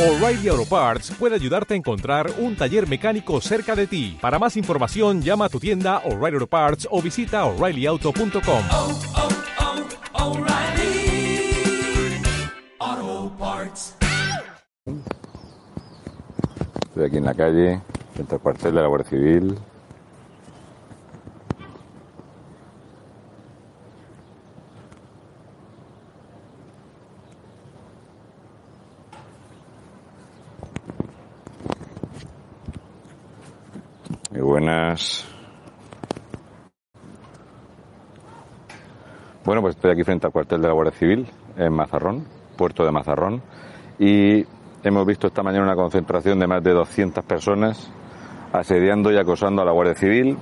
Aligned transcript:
O'Reilly 0.00 0.48
Auto 0.48 0.64
Parts 0.64 1.10
puede 1.10 1.34
ayudarte 1.34 1.74
a 1.74 1.76
encontrar 1.76 2.30
un 2.38 2.56
taller 2.56 2.88
mecánico 2.88 3.38
cerca 3.42 3.76
de 3.76 3.86
ti. 3.86 4.16
Para 4.18 4.38
más 4.38 4.56
información, 4.56 5.20
llama 5.20 5.44
a 5.44 5.48
tu 5.50 5.60
tienda 5.60 5.98
O'Reilly 6.06 6.36
Auto 6.36 6.46
Parts 6.46 6.88
o 6.90 7.02
visita 7.02 7.44
oreillyauto.com. 7.44 8.62
oh, 8.72 8.98
oh, 12.80 13.32
Parts. 13.38 13.94
Estoy 16.88 17.04
aquí 17.04 17.18
en 17.18 17.24
la 17.26 17.34
calle, 17.34 17.82
frente 18.14 18.34
al 18.36 18.40
cuartel 18.40 18.74
de 18.74 18.80
la 18.80 18.88
Guardia 18.88 19.10
Civil. 19.10 19.58
Muy 34.30 34.42
buenas. 34.42 35.26
Bueno, 39.44 39.60
pues 39.60 39.74
estoy 39.74 39.90
aquí 39.90 40.04
frente 40.04 40.26
al 40.26 40.32
cuartel 40.32 40.62
de 40.62 40.68
la 40.68 40.74
Guardia 40.74 40.96
Civil, 40.96 41.26
en 41.56 41.72
Mazarrón, 41.72 42.26
puerto 42.56 42.84
de 42.84 42.92
Mazarrón, 42.92 43.42
y 43.98 44.44
hemos 44.84 45.04
visto 45.04 45.26
esta 45.26 45.42
mañana 45.42 45.64
una 45.64 45.74
concentración 45.74 46.38
de 46.38 46.46
más 46.46 46.62
de 46.62 46.72
200 46.72 47.24
personas 47.24 47.90
asediando 48.52 49.10
y 49.10 49.16
acosando 49.16 49.62
a 49.62 49.64
la 49.64 49.72
Guardia 49.72 49.94
Civil. 49.94 50.38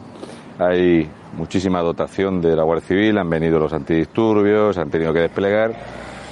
Hay 0.59 1.11
muchísima 1.35 1.81
dotación 1.81 2.43
de 2.43 2.55
la 2.55 2.65
Guardia 2.65 2.87
Civil, 2.87 3.17
han 3.17 3.31
venido 3.31 3.59
los 3.59 3.73
antidisturbios, 3.73 4.77
han 4.77 4.91
tenido 4.91 5.15
que 5.15 5.21
desplegar, 5.21 5.73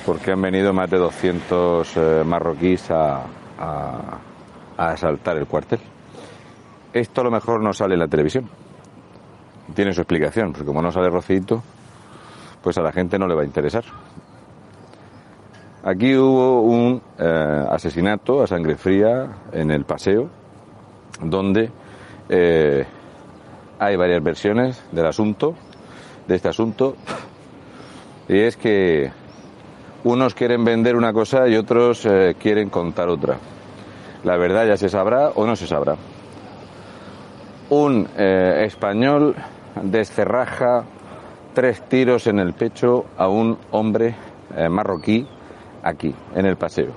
porque 0.05 0.33
han 0.33 0.43
venido 0.43 0.75
más 0.75 0.91
de 0.91 0.99
200 0.99 1.97
eh, 1.97 2.23
marroquíes 2.27 2.91
a, 2.91 3.23
asaltar 4.77 5.39
el 5.39 5.47
cuartel. 5.47 5.81
Esto 6.97 7.21
a 7.21 7.25
lo 7.25 7.31
mejor 7.31 7.63
no 7.63 7.75
sale 7.75 7.93
en 7.93 8.01
la 8.01 8.09
televisión. 8.09 8.49
Tiene 9.75 9.93
su 9.93 10.01
explicación, 10.01 10.53
porque 10.53 10.65
como 10.65 10.81
no 10.81 10.91
sale 10.91 11.11
Rocito, 11.11 11.63
pues 12.63 12.79
a 12.79 12.81
la 12.81 12.91
gente 12.91 13.19
no 13.19 13.27
le 13.27 13.35
va 13.35 13.43
a 13.43 13.45
interesar. 13.45 13.85
Aquí 15.85 16.17
hubo 16.17 16.63
un 16.63 17.03
eh, 17.19 17.65
asesinato 17.69 18.43
a 18.43 18.47
sangre 18.47 18.77
fría 18.77 19.29
en 19.53 19.73
el 19.73 19.85
paseo, 19.85 20.31
donde 21.21 21.71
eh, 22.31 22.87
hay 23.79 23.97
varias 23.97 24.23
versiones 24.23 24.83
del 24.91 25.05
asunto, 25.05 25.55
de 26.27 26.35
este 26.35 26.49
asunto, 26.49 26.97
y 28.27 28.39
es 28.39 28.57
que 28.57 29.13
unos 30.05 30.33
quieren 30.33 30.65
vender 30.65 30.97
una 30.97 31.13
cosa 31.13 31.47
y 31.47 31.57
otros 31.57 32.07
eh, 32.07 32.37
quieren 32.41 32.71
contar 32.71 33.11
otra. 33.11 33.37
La 34.25 34.39
verdad 34.39 34.67
ya 34.67 34.79
se 34.79 34.89
sabrá 34.89 35.29
o 35.35 35.45
no 35.45 35.57
se 35.57 35.67
sabrá. 35.67 35.99
Un 37.69 38.07
eh, 38.17 38.63
español 38.65 39.35
descerraja 39.83 40.85
tres 41.53 41.83
tiros 41.89 42.29
en 42.29 42.39
el 42.39 42.53
pecho 42.53 43.07
a 43.17 43.29
un 43.29 43.59
hombre 43.73 44.15
eh, 44.57 44.69
marroquí 44.69 45.27
aquí, 45.83 46.15
en 46.35 46.47
el 46.47 46.57
paseo. 46.57 46.93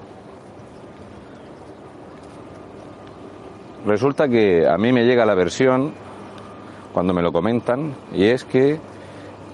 Resulta 3.86 4.28
que 4.28 4.68
a 4.68 4.78
mí 4.78 4.92
me 4.92 5.06
llega 5.06 5.26
la 5.26 5.34
versión, 5.34 5.92
cuando 6.94 7.14
me 7.14 7.24
lo 7.24 7.32
comentan, 7.32 7.96
y 8.14 8.26
es 8.26 8.44
que 8.44 8.78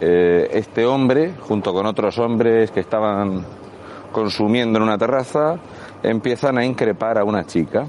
eh, 0.01 0.49
este 0.51 0.85
hombre, 0.85 1.33
junto 1.39 1.71
con 1.71 1.85
otros 1.85 2.19
hombres 2.19 2.71
que 2.71 2.81
estaban 2.81 3.45
consumiendo 4.11 4.79
en 4.79 4.83
una 4.83 4.97
terraza, 4.97 5.55
empiezan 6.03 6.57
a 6.57 6.65
increpar 6.65 7.17
a 7.17 7.23
una 7.23 7.45
chica 7.45 7.85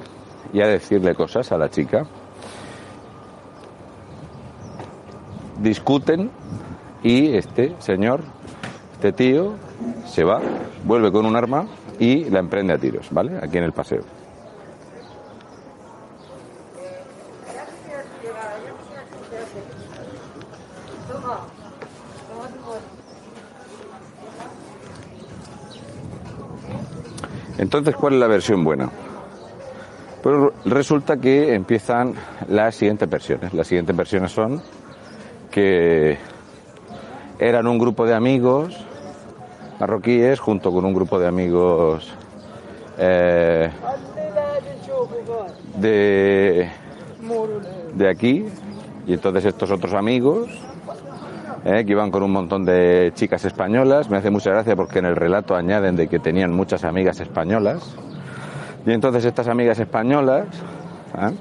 y 0.52 0.60
a 0.60 0.68
decirle 0.68 1.16
cosas 1.16 1.50
a 1.50 1.58
la 1.58 1.68
chica. 1.68 2.06
Discuten 5.60 6.30
y 7.02 7.34
este 7.36 7.74
señor, 7.78 8.20
este 8.94 9.12
tío, 9.12 9.54
se 10.06 10.24
va, 10.24 10.40
vuelve 10.84 11.10
con 11.12 11.26
un 11.26 11.36
arma 11.36 11.66
y 11.98 12.24
la 12.24 12.40
emprende 12.40 12.72
a 12.72 12.78
tiros, 12.78 13.08
¿vale? 13.10 13.38
Aquí 13.42 13.58
en 13.58 13.64
el 13.64 13.72
paseo. 13.72 14.02
Entonces, 27.58 27.96
¿cuál 27.96 28.14
es 28.14 28.20
la 28.20 28.26
versión 28.26 28.64
buena? 28.64 28.90
Pues 30.22 30.52
resulta 30.64 31.16
que 31.16 31.54
empiezan 31.54 32.14
las 32.48 32.74
siguientes 32.74 33.08
versiones. 33.08 33.54
Las 33.54 33.66
siguientes 33.66 33.96
versiones 33.96 34.32
son 34.32 34.60
que 35.56 36.18
eran 37.38 37.66
un 37.66 37.78
grupo 37.78 38.04
de 38.04 38.14
amigos 38.14 38.76
marroquíes 39.80 40.38
junto 40.38 40.70
con 40.70 40.84
un 40.84 40.92
grupo 40.92 41.18
de 41.18 41.26
amigos 41.26 42.12
eh, 42.98 43.70
de, 45.78 46.70
de 47.94 48.10
aquí. 48.10 48.44
Y 49.06 49.14
entonces 49.14 49.46
estos 49.46 49.70
otros 49.70 49.94
amigos 49.94 50.50
eh, 51.64 51.86
que 51.86 51.92
iban 51.92 52.10
con 52.10 52.22
un 52.22 52.32
montón 52.32 52.66
de 52.66 53.12
chicas 53.14 53.42
españolas. 53.46 54.10
Me 54.10 54.18
hace 54.18 54.28
mucha 54.28 54.50
gracia 54.50 54.76
porque 54.76 54.98
en 54.98 55.06
el 55.06 55.16
relato 55.16 55.56
añaden 55.56 55.96
de 55.96 56.06
que 56.06 56.18
tenían 56.18 56.52
muchas 56.52 56.84
amigas 56.84 57.18
españolas. 57.20 57.96
Y 58.84 58.92
entonces 58.92 59.24
estas 59.24 59.48
amigas 59.48 59.78
españolas 59.78 60.48
¿eh? 61.18 61.32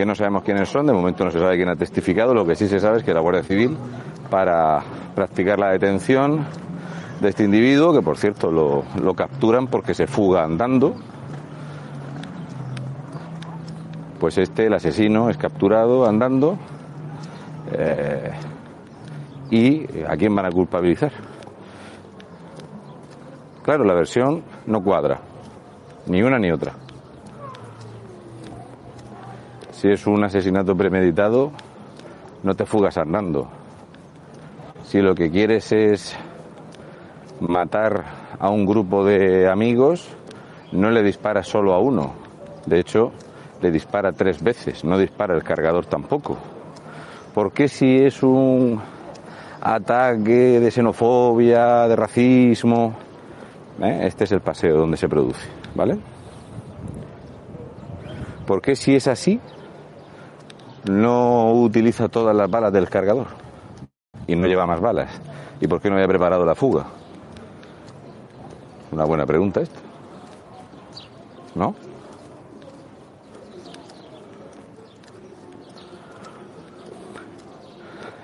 Que 0.00 0.06
no 0.06 0.14
sabemos 0.14 0.44
quiénes 0.44 0.66
son, 0.66 0.86
de 0.86 0.94
momento 0.94 1.26
no 1.26 1.30
se 1.30 1.38
sabe 1.38 1.56
quién 1.56 1.68
ha 1.68 1.76
testificado, 1.76 2.32
lo 2.32 2.46
que 2.46 2.54
sí 2.56 2.66
se 2.66 2.80
sabe 2.80 3.00
es 3.00 3.04
que 3.04 3.12
la 3.12 3.20
Guardia 3.20 3.42
Civil, 3.42 3.76
para 4.30 4.80
practicar 5.14 5.58
la 5.58 5.72
detención 5.72 6.46
de 7.20 7.28
este 7.28 7.44
individuo, 7.44 7.92
que 7.92 8.00
por 8.00 8.16
cierto 8.16 8.50
lo, 8.50 8.82
lo 8.98 9.12
capturan 9.12 9.66
porque 9.66 9.92
se 9.92 10.06
fuga 10.06 10.42
andando, 10.42 10.94
pues 14.18 14.38
este, 14.38 14.68
el 14.68 14.72
asesino, 14.72 15.28
es 15.28 15.36
capturado 15.36 16.08
andando, 16.08 16.56
eh, 17.70 18.30
y 19.50 19.84
¿a 20.08 20.16
quién 20.16 20.34
van 20.34 20.46
a 20.46 20.50
culpabilizar? 20.50 21.12
Claro, 23.62 23.84
la 23.84 23.92
versión 23.92 24.44
no 24.64 24.82
cuadra, 24.82 25.20
ni 26.06 26.22
una 26.22 26.38
ni 26.38 26.50
otra. 26.50 26.72
Si 29.80 29.88
es 29.88 30.06
un 30.06 30.22
asesinato 30.22 30.76
premeditado, 30.76 31.52
no 32.42 32.54
te 32.54 32.66
fugas 32.66 32.98
andando. 32.98 33.48
Si 34.84 35.00
lo 35.00 35.14
que 35.14 35.30
quieres 35.30 35.72
es 35.72 36.14
matar 37.40 38.04
a 38.38 38.50
un 38.50 38.66
grupo 38.66 39.06
de 39.06 39.48
amigos, 39.48 40.06
no 40.72 40.90
le 40.90 41.02
disparas 41.02 41.48
solo 41.48 41.72
a 41.72 41.78
uno. 41.78 42.12
De 42.66 42.78
hecho, 42.78 43.12
le 43.62 43.70
dispara 43.70 44.12
tres 44.12 44.42
veces, 44.42 44.84
no 44.84 44.98
dispara 44.98 45.34
el 45.34 45.42
cargador 45.42 45.86
tampoco. 45.86 46.36
¿Por 47.32 47.50
qué 47.50 47.66
si 47.66 48.04
es 48.04 48.22
un 48.22 48.78
ataque 49.62 50.60
de 50.60 50.70
xenofobia, 50.70 51.88
de 51.88 51.96
racismo? 51.96 52.96
¿eh? 53.80 54.00
Este 54.02 54.24
es 54.24 54.32
el 54.32 54.42
paseo 54.42 54.76
donde 54.76 54.98
se 54.98 55.08
produce, 55.08 55.48
¿vale? 55.74 55.96
¿Por 58.46 58.60
qué 58.60 58.76
si 58.76 58.94
es 58.94 59.08
así, 59.08 59.40
no 60.84 61.52
utiliza 61.52 62.08
todas 62.08 62.34
las 62.34 62.50
balas 62.50 62.72
del 62.72 62.88
cargador 62.88 63.26
y 64.26 64.36
no 64.36 64.46
lleva 64.46 64.66
más 64.66 64.80
balas? 64.80 65.10
¿Y 65.60 65.66
por 65.66 65.80
qué 65.80 65.90
no 65.90 65.96
había 65.96 66.08
preparado 66.08 66.44
la 66.44 66.54
fuga? 66.54 66.86
Una 68.92 69.04
buena 69.04 69.26
pregunta 69.26 69.60
esta. 69.60 69.78
¿No? 71.54 71.74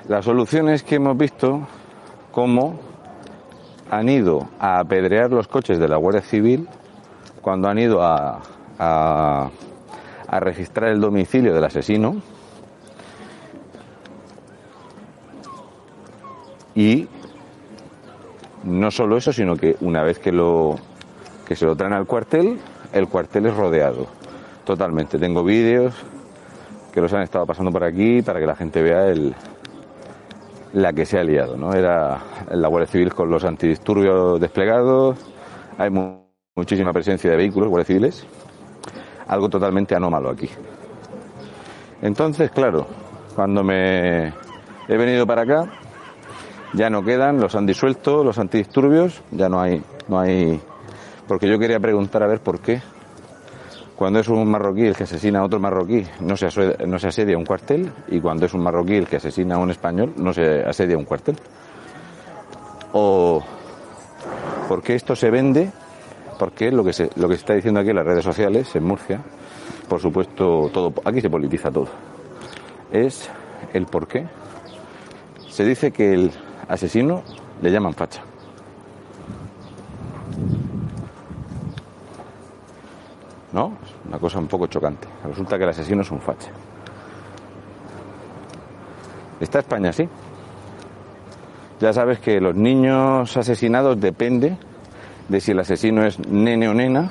La 0.09 0.23
solución 0.23 0.69
es 0.69 0.83
que 0.83 0.97
hemos 0.97 1.17
visto 1.17 1.67
cómo 2.31 2.79
han 3.91 4.09
ido 4.09 4.49
a 4.59 4.79
apedrear 4.79 5.31
los 5.31 5.49
coches 5.49 5.79
de 5.79 5.89
la 5.89 5.97
Guardia 5.97 6.23
Civil 6.23 6.69
cuando 7.43 7.69
han 7.69 7.79
ido 7.79 8.03
a, 8.03 8.41
a 8.79 10.41
registrar 10.41 10.91
el 10.91 11.01
domicilio 11.01 11.53
del 11.55 11.65
asesino 11.65 12.17
y 16.77 17.09
no 18.63 18.91
solo 18.93 19.17
eso, 19.17 19.33
sino 19.33 19.57
que 19.57 19.77
una 19.81 20.03
vez 20.05 20.19
que 20.21 20.31
lo 20.31 20.77
que 21.47 21.57
se 21.57 21.65
lo 21.67 21.75
traen 21.75 21.93
al 21.95 22.07
cuartel, 22.07 22.59
el 22.93 23.09
cuartel 23.09 23.47
es 23.47 23.57
rodeado 23.57 24.07
totalmente. 24.65 25.19
Tengo 25.19 25.43
vídeos 25.43 25.95
que 26.93 27.01
los 27.01 27.13
han 27.13 27.23
estado 27.23 27.47
pasando 27.47 27.71
por 27.73 27.85
aquí 27.85 28.23
para 28.23 28.41
que 28.41 28.47
la 28.47 28.57
gente 28.57 28.83
vea 28.83 29.09
el, 29.09 29.35
la 30.73 30.93
que 30.93 31.07
se 31.07 31.19
ha 31.19 31.25
liado, 31.25 31.57
¿no? 31.57 31.73
Era 31.73 32.19
la 32.51 32.69
Guardia 32.69 32.91
Civil 32.91 33.15
con 33.15 33.31
los 33.31 33.45
antidisturbios 33.45 34.41
desplegados, 34.41 35.17
hay 35.79 35.91
mu- 35.91 36.21
muchísima 36.55 36.93
presencia 36.93 37.31
de 37.31 37.37
vehículos, 37.37 37.69
guardias 37.69 37.87
civiles, 37.87 38.27
algo 39.29 39.49
totalmente 39.49 39.95
anómalo 39.95 40.31
aquí. 40.31 40.49
Entonces, 42.03 42.51
claro, 42.51 42.87
cuando 43.35 43.63
me 43.63 44.29
he 44.89 44.97
venido 44.97 45.27
para 45.27 45.43
acá, 45.43 45.69
ya 46.77 46.91
no 46.91 47.03
quedan, 47.03 47.41
los 47.41 47.55
han 47.55 47.67
disuelto, 47.67 48.23
los 48.23 48.39
antidisturbios, 48.39 49.23
ya 49.33 49.49
no 49.49 49.61
hay, 49.61 49.83
no 50.09 50.21
hay, 50.21 50.61
porque 51.27 51.49
yo 51.49 51.59
quería 51.59 51.81
preguntar 51.81 52.23
a 52.23 52.27
ver 52.27 52.41
por 52.41 52.61
qué 52.61 52.81
cuando 53.97 54.21
es 54.21 54.29
un 54.29 54.47
marroquí 54.47 54.83
el 54.83 54.95
que 54.95 55.05
asesina 55.05 55.41
a 55.41 55.45
otro 55.45 55.59
marroquí 55.59 56.07
no 56.21 56.37
se, 56.37 56.47
asedia, 56.47 56.77
no 56.87 56.99
se 56.99 57.09
asedia 57.09 57.39
un 57.39 57.47
cuartel 57.47 57.91
y 58.09 58.21
cuando 58.21 58.45
es 58.45 58.53
un 58.53 58.63
marroquí 58.63 58.95
el 58.95 59.07
que 59.07 59.17
asesina 59.17 59.55
a 59.55 59.59
un 59.59 59.71
español 59.71 60.13
no 60.17 60.35
se 60.35 60.63
asedia 60.63 60.99
un 60.99 61.07
cuartel. 61.07 61.37
O 62.93 63.43
porque 64.69 64.95
esto 64.95 65.17
se 65.17 65.31
vende, 65.31 65.71
porque 66.39 66.71
lo 66.71 66.85
que 66.85 66.93
se, 66.93 67.09
lo 67.17 67.27
que 67.27 67.37
se 67.37 67.41
está 67.41 67.55
diciendo 67.55 67.81
aquí 67.81 67.91
en 67.91 67.97
las 67.97 68.05
redes 68.05 68.25
sociales, 68.25 68.77
en 68.77 68.85
Murcia, 68.85 69.21
por 69.89 70.01
supuesto, 70.01 70.71
todo, 70.73 70.93
aquí 71.05 71.23
se 71.23 71.31
politiza 71.31 71.71
todo, 71.71 71.89
es 72.93 73.31
el 73.73 73.87
por 73.87 74.07
qué. 74.07 74.27
Se 75.49 75.65
dice 75.65 75.91
que 75.91 76.13
el 76.13 76.33
asesino 76.69 77.23
le 77.63 77.71
llaman 77.71 77.95
facha. 77.95 78.23
¿No? 83.53 83.73
Una 84.07 84.19
cosa 84.19 84.39
un 84.39 84.49
poco 84.49 84.67
chocante. 84.67 85.09
Resulta 85.25 85.57
que 85.57 85.65
el 85.65 85.71
asesino 85.71 86.03
es 86.03 86.11
un 86.11 86.21
facha. 86.21 86.51
¿Está 89.41 89.61
España 89.61 89.91
así? 89.91 90.09
Ya 91.81 91.93
sabes 91.93 92.19
que 92.19 92.41
los 92.41 92.55
niños 92.55 93.37
asesinados 93.37 94.01
depende 94.01 94.57
de 95.29 95.41
si 95.41 95.53
el 95.53 95.61
asesino 95.61 96.05
es 96.05 96.19
nene 96.19 96.69
o 96.69 96.75
nena 96.75 97.11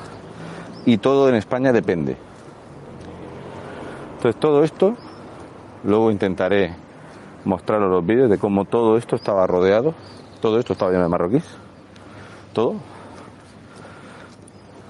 y 0.85 0.97
todo 0.97 1.29
en 1.29 1.35
España 1.35 1.71
depende. 1.71 2.17
Entonces 4.17 4.39
todo 4.39 4.63
esto, 4.63 4.95
luego 5.83 6.09
intentaré 6.09 6.73
mostraros 7.45 7.89
los 7.89 8.05
vídeos 8.05 8.29
de 8.29 8.37
cómo 8.37 8.65
todo 8.65 8.97
esto 8.97 9.15
estaba 9.15 9.47
rodeado, 9.47 9.93
todo 10.41 10.59
esto 10.59 10.73
estaba 10.73 10.91
lleno 10.91 11.03
de 11.03 11.09
marroquíes, 11.09 11.45
todo, 12.53 12.75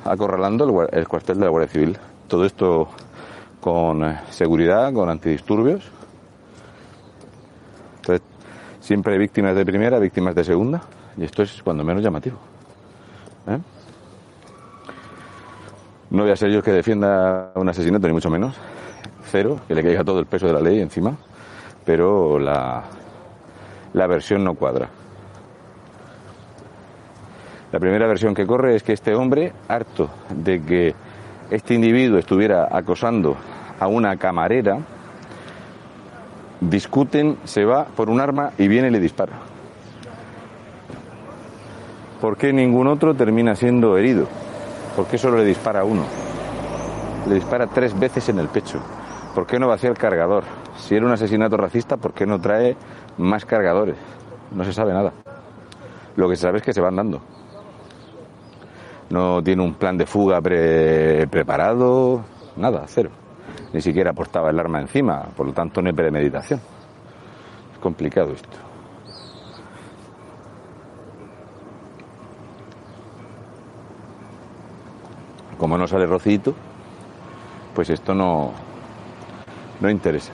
acorralando 0.05 0.87
el, 0.91 1.07
cuartel 1.07 1.39
de 1.39 1.45
la 1.45 1.49
Guardia 1.49 1.69
Civil. 1.69 1.97
Todo 2.27 2.45
esto 2.45 2.87
con 3.59 4.03
eh, 4.03 4.19
seguridad, 4.29 4.93
con 4.93 5.09
antidisturbios. 5.09 5.83
Entonces, 7.97 8.25
siempre 8.79 9.17
víctimas 9.17 9.55
de 9.55 9.65
primera, 9.65 9.99
víctimas 9.99 10.35
de 10.35 10.43
segunda, 10.43 10.81
y 11.17 11.23
esto 11.23 11.43
es 11.43 11.61
cuando 11.63 11.83
menos 11.83 12.03
llamativo. 12.03 12.37
¿eh? 13.47 13.59
No 16.11 16.23
voy 16.23 16.31
a 16.31 16.35
ser 16.35 16.51
yo 16.51 16.61
que 16.61 16.71
defienda 16.71 17.51
un 17.55 17.67
asesinato, 17.67 18.07
ni 18.07 18.13
mucho 18.13 18.29
menos. 18.29 18.55
Cero, 19.31 19.59
que 19.67 19.73
le 19.73 19.81
caiga 19.81 20.03
todo 20.03 20.19
el 20.19 20.27
peso 20.27 20.45
de 20.45 20.53
la 20.53 20.61
ley 20.61 20.79
encima. 20.79 21.17
Pero 21.85 22.39
la, 22.39 22.83
la 23.93 24.07
versión 24.07 24.43
no 24.43 24.55
cuadra. 24.55 24.89
La 27.71 27.79
primera 27.79 28.07
versión 28.07 28.33
que 28.33 28.47
corre 28.47 28.75
es 28.75 28.83
que 28.83 28.93
este 28.93 29.13
hombre, 29.15 29.53
harto 29.67 30.09
de 30.29 30.61
que 30.61 30.95
este 31.49 31.73
individuo 31.73 32.17
estuviera 32.17 32.69
acosando 32.71 33.35
a 33.79 33.87
una 33.87 34.17
camarera, 34.17 34.79
discuten, 36.61 37.37
se 37.43 37.65
va 37.65 37.85
por 37.85 38.09
un 38.09 38.21
arma 38.21 38.51
y 38.57 38.67
viene 38.67 38.87
y 38.87 38.91
le 38.91 38.99
dispara. 38.99 39.33
¿Por 42.21 42.37
qué 42.37 42.53
ningún 42.53 42.87
otro 42.87 43.13
termina 43.13 43.55
siendo 43.55 43.97
herido? 43.97 44.27
¿Por 44.95 45.05
qué 45.07 45.17
solo 45.17 45.37
le 45.37 45.45
dispara 45.45 45.83
uno? 45.83 46.03
Le 47.27 47.35
dispara 47.35 47.67
tres 47.67 47.97
veces 47.99 48.29
en 48.29 48.39
el 48.39 48.47
pecho. 48.47 48.79
¿Por 49.33 49.45
qué 49.45 49.59
no 49.59 49.67
vacía 49.67 49.89
el 49.89 49.97
cargador? 49.97 50.43
Si 50.77 50.95
era 50.95 51.05
un 51.05 51.11
asesinato 51.11 51.57
racista, 51.57 51.97
¿por 51.97 52.13
qué 52.13 52.25
no 52.25 52.39
trae 52.39 52.75
más 53.17 53.45
cargadores? 53.45 53.95
No 54.51 54.63
se 54.63 54.73
sabe 54.73 54.93
nada. 54.93 55.11
Lo 56.15 56.29
que 56.29 56.35
se 56.35 56.43
sabe 56.43 56.59
es 56.59 56.63
que 56.63 56.73
se 56.73 56.81
van 56.81 56.95
dando. 56.95 57.21
No 59.09 59.41
tiene 59.43 59.63
un 59.63 59.75
plan 59.75 59.97
de 59.97 60.05
fuga 60.05 60.41
pre- 60.41 61.27
preparado, 61.27 62.21
nada, 62.57 62.83
cero. 62.87 63.09
Ni 63.73 63.81
siquiera 63.81 64.13
portaba 64.13 64.49
el 64.49 64.59
arma 64.59 64.79
encima, 64.81 65.23
por 65.35 65.45
lo 65.47 65.53
tanto 65.53 65.81
no 65.81 65.87
hay 65.89 65.93
premeditación. 65.93 66.59
Es 67.73 67.79
complicado 67.79 68.31
esto. 68.33 68.57
Como 75.57 75.77
no 75.77 75.87
sale 75.87 76.05
rocito, 76.05 76.53
pues 77.73 77.89
esto 77.89 78.13
no, 78.13 78.51
no 79.79 79.89
interesa. 79.89 80.33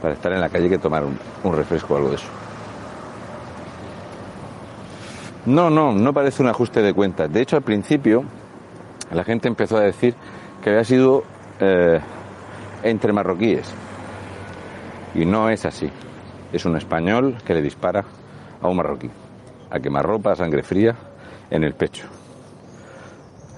Para 0.00 0.14
estar 0.14 0.32
en 0.32 0.40
la 0.40 0.48
calle 0.48 0.68
que 0.68 0.78
tomar 0.78 1.04
un, 1.04 1.18
un 1.44 1.56
refresco 1.56 1.94
o 1.94 1.96
algo 1.96 2.10
de 2.10 2.16
eso. 2.16 2.28
No, 5.46 5.70
no, 5.70 5.92
no 5.92 6.12
parece 6.12 6.42
un 6.42 6.48
ajuste 6.48 6.82
de 6.82 6.92
cuentas. 6.92 7.32
De 7.32 7.40
hecho, 7.40 7.56
al 7.56 7.62
principio 7.62 8.24
la 9.12 9.24
gente 9.24 9.48
empezó 9.48 9.78
a 9.78 9.80
decir 9.80 10.14
que 10.62 10.70
había 10.70 10.84
sido 10.84 11.24
eh, 11.60 12.00
entre 12.82 13.12
marroquíes. 13.12 13.72
Y 15.14 15.24
no 15.24 15.48
es 15.48 15.64
así. 15.64 15.90
Es 16.52 16.64
un 16.64 16.76
español 16.76 17.38
que 17.44 17.54
le 17.54 17.62
dispara 17.62 18.04
a 18.60 18.68
un 18.68 18.76
marroquí. 18.76 19.10
A 19.70 19.80
quemarropa, 19.80 20.32
a 20.32 20.36
sangre 20.36 20.62
fría, 20.62 20.94
en 21.50 21.64
el 21.64 21.74
pecho. 21.74 22.06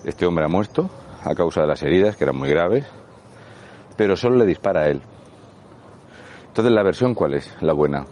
Este 0.05 0.27
hombre 0.27 0.45
ha 0.45 0.49
muerto 0.49 0.89
a 1.25 1.35
causa 1.35 1.63
de 1.63 1.67
las 1.67 1.83
heridas, 1.83 2.17
que 2.17 2.25
eran 2.25 2.37
muy 2.37 2.49
graves, 2.49 2.87
pero 3.97 4.17
solo 4.17 4.37
le 4.37 4.47
dispara 4.47 4.83
a 4.83 4.89
él. 4.89 5.03
Entonces, 6.61 6.77
¿la 6.77 6.83
versión 6.83 7.15
cuál 7.15 7.33
es? 7.33 7.51
La 7.62 7.73
buena. 7.73 8.05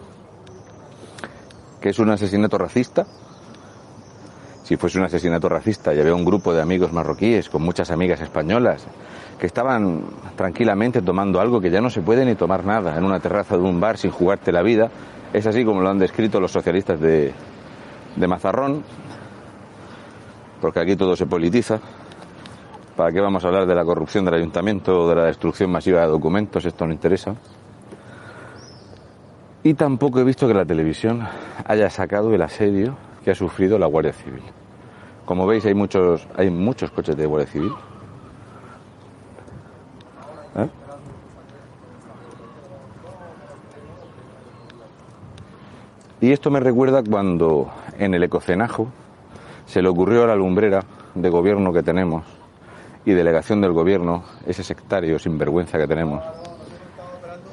¿Que 1.82 1.90
es 1.90 1.98
un 1.98 2.08
asesinato 2.08 2.56
racista? 2.56 3.06
Si 4.62 4.78
fuese 4.78 4.98
un 4.98 5.04
asesinato 5.04 5.50
racista 5.50 5.92
y 5.92 6.00
había 6.00 6.14
un 6.14 6.24
grupo 6.24 6.54
de 6.54 6.62
amigos 6.62 6.90
marroquíes 6.90 7.50
con 7.50 7.60
muchas 7.60 7.90
amigas 7.90 8.22
españolas 8.22 8.86
que 9.38 9.44
estaban 9.44 10.02
tranquilamente 10.34 11.02
tomando 11.02 11.42
algo 11.42 11.60
que 11.60 11.68
ya 11.68 11.82
no 11.82 11.90
se 11.90 12.00
puede 12.00 12.24
ni 12.24 12.36
tomar 12.36 12.64
nada 12.64 12.96
en 12.96 13.04
una 13.04 13.20
terraza 13.20 13.58
de 13.58 13.64
un 13.64 13.80
bar 13.80 13.98
sin 13.98 14.12
jugarte 14.12 14.50
la 14.50 14.62
vida, 14.62 14.88
es 15.34 15.46
así 15.46 15.62
como 15.62 15.82
lo 15.82 15.90
han 15.90 15.98
descrito 15.98 16.40
los 16.40 16.50
socialistas 16.50 16.98
de, 17.00 17.34
de 18.16 18.28
Mazarrón, 18.28 18.82
porque 20.58 20.80
aquí 20.80 20.96
todo 20.96 21.16
se 21.16 21.26
politiza. 21.26 21.80
¿Para 22.96 23.12
qué 23.12 23.20
vamos 23.20 23.44
a 23.44 23.48
hablar 23.48 23.66
de 23.66 23.74
la 23.74 23.84
corrupción 23.84 24.24
del 24.24 24.36
ayuntamiento 24.36 25.02
o 25.02 25.08
de 25.10 25.16
la 25.16 25.24
destrucción 25.26 25.70
masiva 25.70 26.00
de 26.00 26.06
documentos? 26.06 26.64
Esto 26.64 26.86
no 26.86 26.94
interesa. 26.94 27.36
Y 29.68 29.74
tampoco 29.74 30.18
he 30.18 30.24
visto 30.24 30.48
que 30.48 30.54
la 30.54 30.64
televisión 30.64 31.28
haya 31.66 31.90
sacado 31.90 32.34
el 32.34 32.40
asedio 32.40 32.96
que 33.22 33.32
ha 33.32 33.34
sufrido 33.34 33.78
la 33.78 33.84
Guardia 33.84 34.14
Civil. 34.14 34.42
Como 35.26 35.46
veis, 35.46 35.66
hay 35.66 35.74
muchos, 35.74 36.26
hay 36.38 36.48
muchos 36.48 36.90
coches 36.90 37.14
de 37.18 37.26
Guardia 37.26 37.52
Civil. 37.52 37.72
¿Eh? 40.56 40.68
Y 46.22 46.32
esto 46.32 46.50
me 46.50 46.60
recuerda 46.60 47.02
cuando 47.02 47.70
en 47.98 48.14
el 48.14 48.22
ecocenajo 48.22 48.88
se 49.66 49.82
le 49.82 49.90
ocurrió 49.90 50.24
a 50.24 50.28
la 50.28 50.36
lumbrera 50.36 50.80
de 51.14 51.28
gobierno 51.28 51.74
que 51.74 51.82
tenemos 51.82 52.24
y 53.04 53.10
delegación 53.10 53.60
del 53.60 53.72
gobierno, 53.74 54.24
ese 54.46 54.64
sectario 54.64 55.18
sinvergüenza 55.18 55.76
que 55.76 55.86
tenemos, 55.86 56.24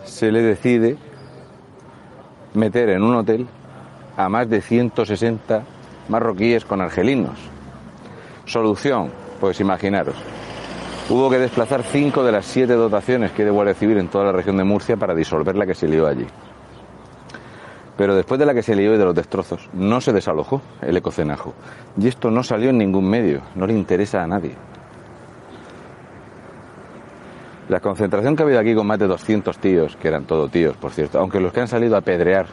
se 0.06 0.32
le 0.32 0.42
decide 0.42 0.98
meter 2.56 2.90
en 2.90 3.04
un 3.04 3.16
hotel 3.16 3.48
a 4.18 4.30
más 4.30 4.50
de 4.50 4.62
160 4.62 5.64
marroquíes 6.10 6.66
con 6.66 6.82
argelinos. 6.82 7.38
Solución, 8.46 9.12
pues 9.40 9.60
imaginaros, 9.60 10.16
hubo 11.10 11.30
que 11.30 11.40
desplazar 11.40 11.84
cinco 11.84 12.24
de 12.24 12.32
las 12.32 12.46
siete 12.46 12.74
dotaciones 12.74 13.32
que 13.32 13.42
hay 13.42 13.46
de 13.48 13.52
Guardia 13.52 13.74
Civil 13.74 13.98
en 13.98 14.08
toda 14.08 14.26
la 14.26 14.32
región 14.32 14.58
de 14.58 14.64
Murcia 14.64 14.98
para 14.98 15.16
disolver 15.16 15.56
la 15.56 15.66
que 15.66 15.76
se 15.76 15.88
lió 15.88 16.08
allí. 16.08 16.28
Pero 17.98 18.16
después 18.16 18.40
de 18.40 18.46
la 18.46 18.54
que 18.54 18.62
se 18.62 18.76
lió 18.76 18.94
y 18.94 18.98
de 18.98 19.06
los 19.06 19.16
destrozos, 19.16 19.70
no 19.74 20.02
se 20.02 20.12
desalojó 20.12 20.62
el 20.82 20.98
ecocenajo. 20.98 21.54
Y 21.98 22.08
esto 22.08 22.30
no 22.30 22.44
salió 22.44 22.70
en 22.70 22.78
ningún 22.78 23.10
medio, 23.10 23.42
no 23.56 23.66
le 23.66 23.74
interesa 23.74 24.22
a 24.22 24.28
nadie. 24.28 24.56
La 27.70 27.80
concentración 27.80 28.36
que 28.36 28.44
ha 28.44 28.46
habido 28.46 28.60
aquí 28.60 28.76
con 28.76 28.86
más 28.86 29.00
de 29.00 29.08
200 29.08 29.58
tíos, 29.58 29.96
que 29.96 30.08
eran 30.08 30.26
todos 30.26 30.52
tíos, 30.52 30.78
por 30.78 30.92
cierto, 30.92 31.20
aunque 31.20 31.40
los 31.40 31.52
que 31.52 31.62
han 31.62 31.68
salido 31.68 31.98
a 31.98 32.02
pedrear 32.02 32.46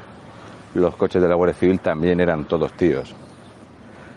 los 0.75 0.97
coches 0.97 1.21
de 1.21 1.29
la 1.29 1.35
Guardia 1.35 1.55
Civil 1.55 1.81
también 1.81 2.19
eran 2.19 2.47
todos 2.47 2.73
tíos. 2.73 3.15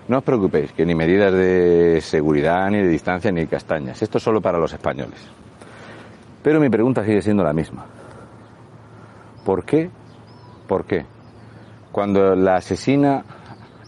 No 0.08 0.20
os 0.20 0.24
preocupéis, 0.24 0.72
que 0.72 0.86
ni 0.86 0.96
medidas 0.96 1.34
de 1.34 2.00
seguridad, 2.00 2.70
ni 2.70 2.78
de 2.78 2.88
distancia, 2.88 3.32
ni 3.32 3.46
castañas. 3.48 4.02
Esto 4.02 4.20
es 4.20 4.24
solo 4.24 4.40
para 4.40 4.58
los 4.58 4.72
españoles. 4.72 5.20
Pero 6.42 6.60
mi 6.60 6.70
pregunta 6.70 7.04
sigue 7.04 7.22
siendo 7.22 7.44
la 7.44 7.54
misma. 7.54 7.86
¿Por 9.44 9.66
qué? 9.66 9.90
¿Por 10.68 10.86
qué? 10.86 11.06
Cuando 11.92 12.36
la 12.36 12.56
asesina 12.56 13.24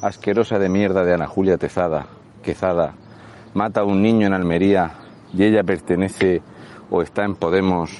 asquerosa 0.01 0.59
de 0.59 0.67
mierda 0.67 1.03
de 1.03 1.13
Ana 1.13 1.27
Julia 1.27 1.57
Tezada, 1.57 2.07
Quezada, 2.41 2.93
mata 3.53 3.81
a 3.81 3.85
un 3.85 4.01
niño 4.01 4.27
en 4.27 4.33
Almería 4.33 4.93
y 5.33 5.43
ella 5.43 5.63
pertenece 5.63 6.41
o 6.89 7.01
está 7.01 7.23
en 7.23 7.35
Podemos 7.35 7.91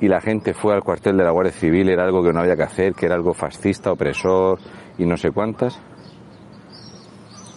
y 0.00 0.08
la 0.08 0.20
gente 0.20 0.54
fue 0.54 0.74
al 0.74 0.82
cuartel 0.82 1.16
de 1.16 1.24
la 1.24 1.30
Guardia 1.30 1.52
Civil, 1.52 1.88
era 1.88 2.04
algo 2.04 2.22
que 2.22 2.32
no 2.32 2.40
había 2.40 2.56
que 2.56 2.64
hacer, 2.64 2.94
que 2.94 3.06
era 3.06 3.14
algo 3.14 3.32
fascista, 3.32 3.92
opresor 3.92 4.58
y 4.98 5.06
no 5.06 5.16
sé 5.16 5.30
cuántas. 5.30 5.80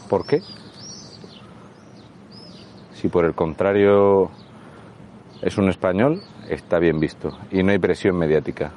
¿Por 0.10 0.25
qué? 0.25 0.41
Si 2.94 3.10
por 3.10 3.25
el 3.25 3.34
contrario 3.34 4.29
es 5.41 5.58
un 5.58 5.70
español, 5.70 6.22
está 6.50 6.79
bien 6.79 7.00
visto 7.00 7.38
y 7.51 7.63
no 7.63 7.72
hay 7.72 7.79
presión 7.79 8.17
mediática. 8.17 8.72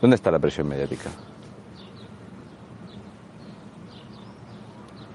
¿Dónde 0.00 0.16
está 0.16 0.30
la 0.30 0.38
presión 0.38 0.68
mediática? 0.68 1.10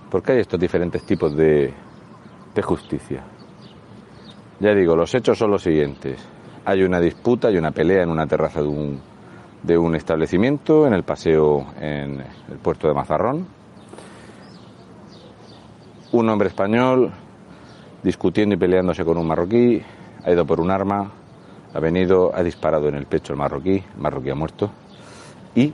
¿Por 0.10 0.24
qué 0.24 0.34
hay 0.34 0.40
estos 0.40 0.60
diferentes 0.60 1.04
tipos 1.04 1.36
de, 1.36 1.74
de 2.54 2.62
justicia? 2.62 3.24
Ya 4.60 4.74
digo, 4.74 4.96
los 4.96 5.14
hechos 5.14 5.38
son 5.38 5.52
los 5.52 5.62
siguientes. 5.62 6.20
Hay 6.66 6.84
una 6.84 7.00
disputa, 7.00 7.50
hay 7.50 7.58
una 7.58 7.72
pelea 7.72 8.04
en 8.04 8.10
una 8.10 8.26
terraza 8.26 8.62
de 8.62 8.68
un, 8.68 9.00
de 9.62 9.78
un 9.78 9.96
establecimiento, 9.96 10.88
en 10.88 10.94
el 10.94 11.04
paseo 11.04 11.68
en 11.80 12.22
el 12.50 12.58
puerto 12.58 12.88
de 12.88 12.94
Mazarrón. 12.94 13.48
Un 16.12 16.30
hombre 16.30 16.48
español 16.48 17.12
discutiendo 18.02 18.56
y 18.56 18.58
peleándose 18.58 19.06
con 19.06 19.18
un 19.18 19.28
marroquí, 19.28 19.82
ha 20.24 20.32
ido 20.32 20.46
por 20.46 20.60
un 20.60 20.72
arma, 20.72 21.12
ha 21.74 21.80
venido, 21.80 22.32
ha 22.34 22.42
disparado 22.42 22.88
en 22.88 22.96
el 22.96 23.06
pecho 23.06 23.34
al 23.34 23.40
marroquí, 23.40 23.76
el 23.76 24.02
marroquí 24.02 24.30
ha 24.30 24.36
muerto 24.36 24.72
y 25.54 25.74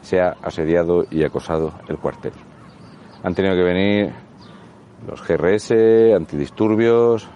se 0.00 0.20
ha 0.20 0.36
asediado 0.42 1.04
y 1.10 1.24
acosado 1.24 1.72
el 1.88 1.98
cuartel. 1.98 2.32
Han 3.22 3.34
tenido 3.34 3.54
que 3.56 3.62
venir 3.62 4.12
los 5.06 5.20
GRS, 5.26 5.72
antidisturbios. 6.14 7.28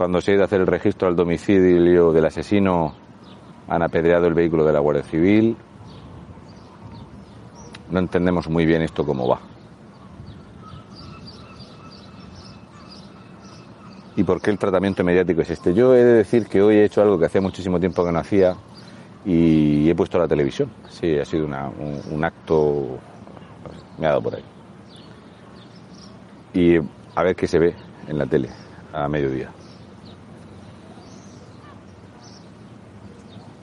Cuando 0.00 0.22
se 0.22 0.30
ha 0.30 0.34
ido 0.34 0.44
a 0.44 0.46
hacer 0.46 0.62
el 0.62 0.66
registro 0.66 1.08
al 1.08 1.14
domicilio 1.14 2.10
del 2.10 2.24
asesino, 2.24 2.94
han 3.68 3.82
apedreado 3.82 4.28
el 4.28 4.32
vehículo 4.32 4.64
de 4.64 4.72
la 4.72 4.78
Guardia 4.78 5.02
Civil. 5.02 5.54
No 7.90 7.98
entendemos 7.98 8.48
muy 8.48 8.64
bien 8.64 8.80
esto 8.80 9.04
cómo 9.04 9.28
va. 9.28 9.40
¿Y 14.16 14.24
por 14.24 14.40
qué 14.40 14.50
el 14.50 14.58
tratamiento 14.58 15.04
mediático 15.04 15.42
es 15.42 15.50
este? 15.50 15.74
Yo 15.74 15.94
he 15.94 16.02
de 16.02 16.14
decir 16.14 16.46
que 16.46 16.62
hoy 16.62 16.76
he 16.76 16.84
hecho 16.84 17.02
algo 17.02 17.18
que 17.18 17.26
hacía 17.26 17.42
muchísimo 17.42 17.78
tiempo 17.78 18.02
que 18.02 18.10
no 18.10 18.20
hacía 18.20 18.56
y 19.26 19.90
he 19.90 19.94
puesto 19.94 20.18
la 20.18 20.26
televisión. 20.26 20.70
Sí, 20.88 21.18
ha 21.18 21.26
sido 21.26 21.44
un, 21.44 21.54
un 22.10 22.24
acto 22.24 22.98
me 23.98 24.06
ha 24.06 24.10
dado 24.12 24.22
por 24.22 24.36
ahí. 24.36 24.44
Y 26.54 26.78
a 27.14 27.22
ver 27.22 27.36
qué 27.36 27.46
se 27.46 27.58
ve 27.58 27.74
en 28.08 28.16
la 28.16 28.24
tele 28.24 28.48
a 28.94 29.06
mediodía. 29.06 29.50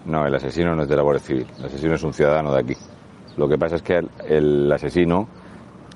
No, 0.07 0.25
el 0.25 0.33
asesino 0.33 0.73
no 0.73 0.83
es 0.83 0.89
de 0.89 0.95
la 0.95 1.01
Guardia 1.01 1.21
Civil, 1.21 1.47
el 1.59 1.65
asesino 1.65 1.95
es 1.95 2.03
un 2.03 2.13
ciudadano 2.13 2.53
de 2.53 2.59
aquí. 2.61 2.77
Lo 3.35 3.47
que 3.47 3.57
pasa 3.57 3.75
es 3.75 3.81
que 3.81 4.01
el, 4.27 4.71
asesino 4.71 5.27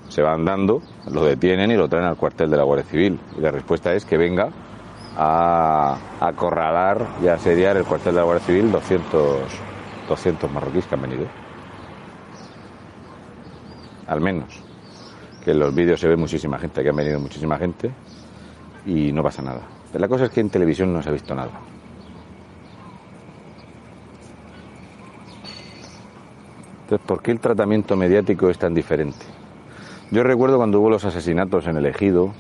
se 0.10 0.22
va 0.22 0.34
andando, 0.34 0.82
lo 1.10 1.24
detienen 1.24 1.72
y 1.72 1.76
lo 1.76 1.88
traen 1.88 2.06
al 2.06 2.18
cuartel 2.18 2.52
de 2.52 2.58
la 2.58 2.64
Guardia 2.64 2.86
Civil. 2.86 3.18
Y 3.38 3.42
la 3.42 3.52
respuesta 3.52 3.94
es 3.94 4.04
que 4.04 4.18
venga 4.18 4.50
a 5.18 5.98
acorralar 6.20 7.08
y 7.24 7.30
a 7.30 7.36
asediar 7.36 7.78
el 7.78 7.86
cuartel 7.86 8.14
de 8.14 8.20
la 8.20 8.26
Guardia 8.26 8.46
Civil 8.46 8.72
200, 8.72 9.42
200 10.10 10.52
marroquíes 10.52 10.86
que 10.86 10.96
han 10.96 11.02
venido 11.02 11.26
al 14.08 14.20
menos. 14.20 14.62
Que 15.46 15.52
en 15.52 15.60
los 15.60 15.74
vídeos 15.74 16.00
se 16.02 16.10
ve 16.10 16.18
muchísima 16.18 16.60
gente, 16.60 16.84
que 16.84 16.90
han 16.90 16.96
venido 16.96 17.20
muchísima 17.20 17.58
gente 17.58 17.92
y 18.86 19.14
no 19.14 19.24
pasa 19.24 19.42
nada. 19.42 19.62
Pero 19.90 20.02
la 20.02 20.10
cosa 20.10 20.26
es 20.26 20.32
que 20.32 20.42
en 20.42 20.50
televisión 20.50 20.94
no 20.94 21.02
se 21.02 21.10
ha 21.10 21.14
visto 21.14 21.34
nada. 21.34 21.71
Entonces, 26.92 27.08
¿por 27.08 27.22
qué 27.22 27.32
el 27.32 27.40
tratamiento 27.40 27.96
mediático 27.96 28.50
es 28.50 28.58
tan 28.58 28.74
diferente? 28.74 29.26
Yo 30.12 30.24
recuerdo 30.24 30.58
cuando 30.58 30.82
hubo 30.82 30.90
los 30.90 31.06
asesinatos 31.06 31.66
en 31.68 31.78
el 31.78 31.86
Ejido 31.86 32.34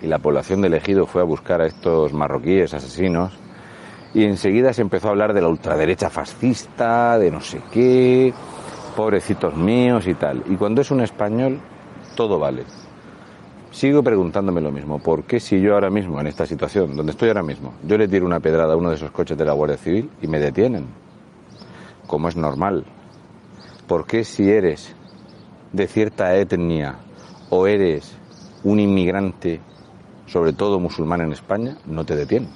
y 0.00 0.06
la 0.06 0.18
población 0.18 0.62
del 0.62 0.72
Ejido 0.72 1.04
fue 1.04 1.20
a 1.20 1.26
buscar 1.26 1.60
a 1.60 1.66
estos 1.66 2.14
marroquíes 2.14 2.72
asesinos 2.72 3.34
y 4.14 4.24
enseguida 4.24 4.72
se 4.72 4.80
empezó 4.80 5.08
a 5.08 5.10
hablar 5.10 5.34
de 5.34 5.42
la 5.42 5.48
ultraderecha 5.48 6.08
fascista, 6.08 7.18
de 7.18 7.30
no 7.30 7.42
sé 7.42 7.60
qué, 7.70 8.32
pobrecitos 8.96 9.54
míos 9.54 10.06
y 10.06 10.14
tal. 10.14 10.42
Y 10.48 10.56
cuando 10.56 10.80
es 10.80 10.90
un 10.90 11.02
español, 11.02 11.60
todo 12.16 12.38
vale. 12.38 12.64
Sigo 13.72 14.02
preguntándome 14.02 14.62
lo 14.62 14.72
mismo. 14.72 15.00
¿Por 15.00 15.24
qué 15.24 15.38
si 15.38 15.60
yo 15.60 15.74
ahora 15.74 15.90
mismo, 15.90 16.18
en 16.18 16.28
esta 16.28 16.46
situación, 16.46 16.96
donde 16.96 17.12
estoy 17.12 17.28
ahora 17.28 17.42
mismo, 17.42 17.74
yo 17.86 17.98
le 17.98 18.08
tiro 18.08 18.24
una 18.24 18.40
pedrada 18.40 18.72
a 18.72 18.76
uno 18.78 18.88
de 18.88 18.96
esos 18.96 19.10
coches 19.10 19.36
de 19.36 19.44
la 19.44 19.52
Guardia 19.52 19.76
Civil 19.76 20.08
y 20.22 20.28
me 20.28 20.38
detienen? 20.40 20.86
Como 22.06 22.30
es 22.30 22.36
normal. 22.36 22.86
¿Por 23.88 24.04
qué 24.04 24.22
si 24.22 24.50
eres 24.50 24.94
de 25.72 25.86
cierta 25.86 26.36
etnia 26.36 26.96
o 27.48 27.66
eres 27.66 28.14
un 28.62 28.80
inmigrante, 28.80 29.60
sobre 30.26 30.52
todo 30.52 30.78
musulmán 30.78 31.22
en 31.22 31.32
España, 31.32 31.78
no 31.86 32.04
te 32.04 32.14
detienen? 32.14 32.50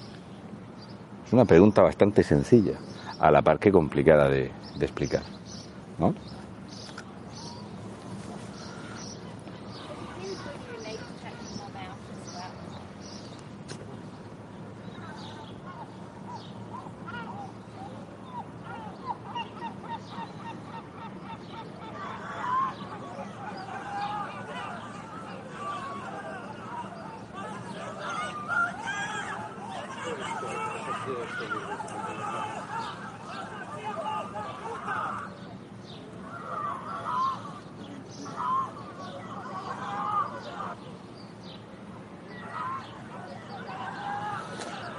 Es 1.27 1.33
una 1.33 1.47
pregunta 1.47 1.81
bastante 1.81 2.23
sencilla, 2.23 2.75
a 3.19 3.31
la 3.31 3.41
par 3.41 3.59
que 3.59 3.73
complicada 3.73 4.29
de, 4.29 4.51
explicar. 4.79 5.23
¿no? 5.99 6.15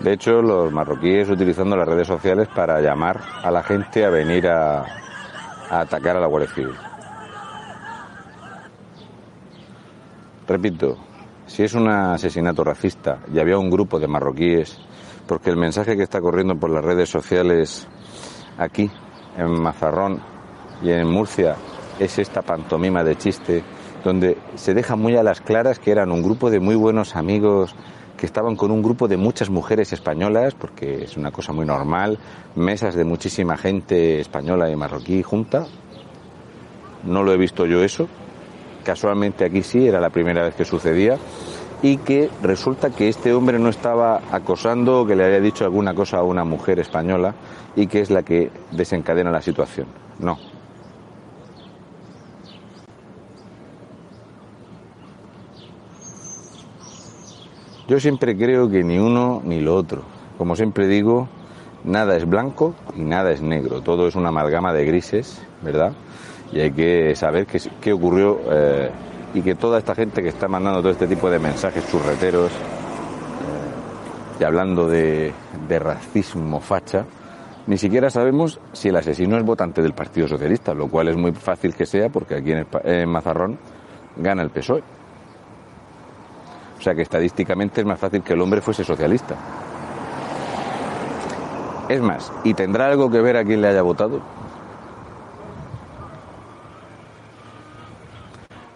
De 0.04 0.12
hecho, 0.12 0.42
los 0.42 0.70
marroquíes 0.70 1.30
utilizando 1.30 1.78
las 1.78 1.88
redes 1.88 2.08
sociales 2.08 2.50
para 2.54 2.82
llamar 2.82 3.22
a 3.42 3.50
la 3.50 3.64
gente 3.64 4.04
a 4.04 4.10
venir 4.10 4.50
a, 4.50 4.84
atacar 5.70 6.18
a 6.18 6.20
la 6.20 6.28
Guardia 6.28 6.54
Civil. 6.54 6.76
Repito, 10.46 10.98
si 11.48 11.64
es 11.64 11.74
un 11.74 11.88
asesinato 11.88 12.66
racista 12.66 13.20
y 13.34 13.40
había 13.40 13.58
un 13.58 13.70
grupo 13.70 13.98
de 13.98 14.10
marroquíes, 14.10 14.78
porque 15.26 15.50
el 15.50 15.56
mensaje 15.56 15.96
que 15.96 16.04
está 16.04 16.20
corriendo 16.20 16.58
por 16.58 16.70
las 16.70 16.84
redes 16.84 17.08
sociales 17.08 17.88
aquí, 18.58 18.92
en 19.38 19.62
Mazarrón 19.62 20.22
y 20.82 20.92
en 20.92 21.08
Murcia, 21.08 21.56
es 21.98 22.20
esta 22.20 22.42
pantomima 22.42 23.06
de 23.06 23.16
chiste, 23.16 23.64
donde 24.04 24.38
se 24.56 24.74
deja 24.74 24.98
muy 24.98 25.16
a 25.16 25.24
las 25.24 25.40
claras 25.40 25.80
que 25.80 25.92
eran 25.92 26.12
un 26.12 26.22
grupo 26.22 26.50
de 26.50 26.60
muy 26.60 26.76
buenos 26.76 27.16
amigos 27.16 27.74
que 28.24 28.28
estaban 28.28 28.56
con 28.56 28.72
un 28.72 28.82
grupo 28.82 29.10
de 29.10 29.18
muchas 29.18 29.50
mujeres 29.50 29.92
españolas, 29.92 30.56
porque 30.56 31.04
es 31.04 31.18
una 31.18 31.32
cosa 31.32 31.52
muy 31.52 31.66
normal, 31.66 32.18
mesas 32.56 32.96
de 32.96 33.04
muchísima 33.04 33.58
gente 33.58 34.22
española 34.22 34.70
y 34.70 34.78
marroquí 34.78 35.22
junta. 35.24 35.66
No 37.04 37.24
lo 37.24 37.34
he 37.34 37.38
visto 37.38 37.66
yo 37.66 37.84
eso. 37.84 38.08
Casualmente 38.86 39.44
aquí 39.44 39.62
sí, 39.62 39.86
era 39.86 40.00
la 40.00 40.10
primera 40.10 40.42
vez 40.42 40.56
que 40.56 40.64
sucedía. 40.64 41.18
Y 41.82 41.98
que 41.98 42.30
resulta 42.42 42.92
que 42.92 43.10
este 43.10 43.34
hombre 43.34 43.60
no 43.60 43.68
estaba 43.68 44.22
acosando 44.32 45.02
o 45.02 45.06
que 45.06 45.18
le 45.18 45.26
había 45.26 45.42
dicho 45.42 45.66
alguna 45.66 45.94
cosa 45.94 46.20
a 46.20 46.24
una 46.24 46.46
mujer 46.46 46.80
española 46.80 47.36
y 47.76 47.88
que 47.88 48.00
es 48.00 48.10
la 48.10 48.24
que 48.24 48.52
desencadena 48.72 49.32
la 49.32 49.42
situación. 49.42 49.88
No, 50.20 50.38
Yo 57.94 58.00
siempre 58.00 58.36
creo 58.36 58.68
que 58.72 58.84
ni 58.84 58.98
uno 58.98 59.40
ni 59.46 59.62
lo 59.62 59.76
otro. 59.76 60.02
Como 60.40 60.56
siempre 60.56 60.88
digo, 60.88 61.28
nada 61.84 62.18
es 62.18 62.28
blanco 62.28 62.74
y 62.98 63.02
nada 63.02 63.30
es 63.30 63.40
negro. 63.44 63.82
Todo 63.82 64.08
es 64.08 64.16
una 64.16 64.30
amalgama 64.30 64.74
de 64.74 64.84
grises, 64.84 65.40
¿verdad? 65.62 65.94
Y 66.52 66.62
hay 66.62 66.72
que 66.72 67.16
saber 67.16 67.46
qué, 67.46 67.94
ocurrió 67.94 68.40
eh, 68.50 68.90
y 69.36 69.44
que 69.44 69.54
toda 69.54 69.78
esta 69.78 69.94
gente 69.94 70.24
que 70.24 70.30
está 70.30 70.48
mandando 70.48 70.82
todo 70.82 70.92
este 70.92 71.06
tipo 71.06 71.30
de 71.30 71.38
mensajes 71.38 71.88
churreteros 71.88 72.52
eh, 72.52 72.56
y 74.40 74.44
hablando 74.44 74.88
de, 74.88 75.32
racismo 75.70 76.60
facha, 76.62 77.06
Ni 77.68 77.78
siquiera 77.78 78.10
sabemos 78.10 78.60
si 78.72 78.90
el 78.90 78.96
asesino 78.96 79.38
es 79.38 79.44
votante 79.44 79.84
del 79.84 79.94
Partido 79.94 80.28
Socialista, 80.28 80.74
lo 80.74 80.88
cual 80.88 81.10
es 81.10 81.16
muy 81.16 81.32
fácil 81.34 81.76
que 81.76 81.86
sea 81.86 82.10
porque 82.10 82.38
aquí 82.38 82.54
en 82.86 83.10
Mazarrón 83.10 83.60
gana 84.18 84.42
el 84.42 84.50
PSOE. 84.50 84.82
O 86.84 86.86
sea 86.86 86.94
que 86.94 87.04
estadísticamente 87.04 87.80
es 87.80 87.88
más 87.88 87.98
fácil 87.98 88.22
que 88.22 88.34
el 88.34 88.42
hombre 88.42 88.60
fuese 88.60 88.84
socialista. 88.84 89.38
Es 91.88 92.02
más, 92.02 92.30
¿y 92.44 92.54
tendrá 92.54 92.88
algo 92.88 93.10
que 93.10 93.22
ver 93.22 93.38
a 93.38 93.46
quien 93.46 93.62
le 93.62 93.70
haya 93.70 93.82
votado? 93.82 94.20